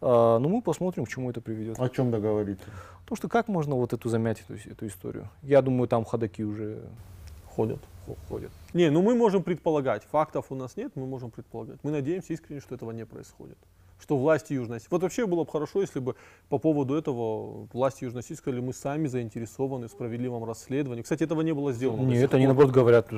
[0.00, 1.78] э, но мы посмотрим, к чему это приведет.
[1.78, 2.64] О чем договориться?
[3.02, 5.28] Потому что как можно вот эту замять, эту, эту историю?
[5.42, 6.82] Я думаю, там ходаки уже
[7.46, 7.80] Ходят.
[8.06, 8.50] хо- ходят.
[8.74, 10.02] Не, ну мы можем предполагать.
[10.10, 11.78] Фактов у нас нет, мы можем предполагать.
[11.82, 13.58] Мы надеемся искренне, что этого не происходит.
[14.02, 14.90] Что власти Южной Осетии...
[14.90, 16.16] Вот вообще было бы хорошо, если бы
[16.48, 21.02] по поводу этого власти Южной Осетии сказали, мы сами заинтересованы в справедливом расследовании.
[21.02, 22.00] Кстати, этого не было сделано.
[22.00, 23.10] Нет, сих они наоборот говорят,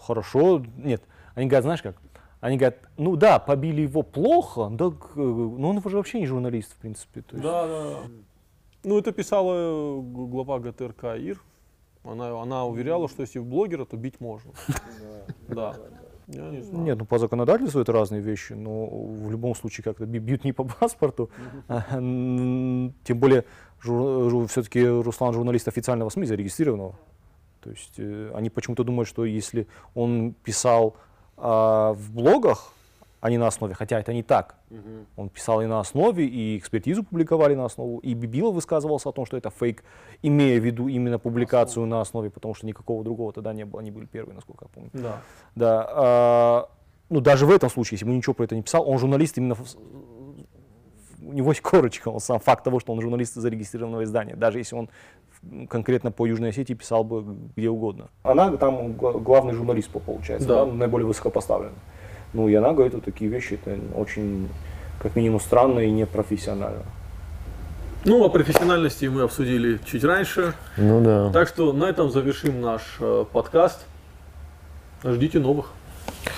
[0.00, 1.00] хорошо, нет.
[1.36, 1.96] Они говорят, знаешь как?
[2.40, 6.76] Они говорят, ну да, побили его плохо, да, но он же вообще не журналист, в
[6.76, 7.22] принципе.
[7.22, 7.98] То есть, Да, да.
[8.82, 11.40] Ну, это писала э, глава ГТРК ИР.
[12.02, 14.52] Она, она уверяла, что если блогера, то бить можно.
[15.48, 15.76] Да.
[16.28, 16.84] Я не знаю.
[16.84, 20.64] Нет, ну по законодательству это разные вещи, но в любом случае как-то бьют не по
[20.80, 21.30] паспорту.
[21.68, 23.44] Тем более
[23.80, 26.98] все-таки Руслан журналист официального СМИ, зарегистрированного.
[27.60, 30.94] То есть э, они почему-то думают, что если он писал
[31.36, 32.72] а, в блогах,
[33.20, 34.56] а не на основе, хотя это не так.
[35.16, 39.26] Он писал и на основе, и экспертизу публиковали на основу, и Бибилов высказывался о том,
[39.26, 39.82] что это фейк,
[40.22, 43.90] имея в виду именно публикацию на основе, потому что никакого другого тогда не было, они
[43.90, 44.90] были первые, насколько я помню.
[44.92, 45.20] Да.
[45.54, 45.86] Да.
[45.90, 46.68] а,
[47.08, 49.54] ну, даже в этом случае, если бы ничего про это не писал, он журналист именно...
[49.54, 49.76] в-
[51.28, 54.76] у него есть корочка, он сам факт того, что он журналист зарегистрированного издания, даже если
[54.76, 54.88] он
[55.68, 57.24] конкретно по Южной Осетии писал бы
[57.56, 58.08] где угодно.
[58.22, 60.64] Она там гла- главный журналист, по- получается, Да.
[60.64, 61.74] да, наиболее высокопоставленный.
[62.36, 64.50] Ну, говорит вот такие вещи, это очень,
[65.00, 66.82] как минимум, странно и непрофессионально.
[68.04, 70.52] Ну, о профессиональности мы обсудили чуть раньше.
[70.76, 71.32] Ну да.
[71.32, 73.86] Так что на этом завершим наш э, подкаст.
[75.02, 75.70] Ждите новых.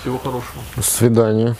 [0.01, 0.63] Всего хорошего.
[0.77, 1.55] До свидания.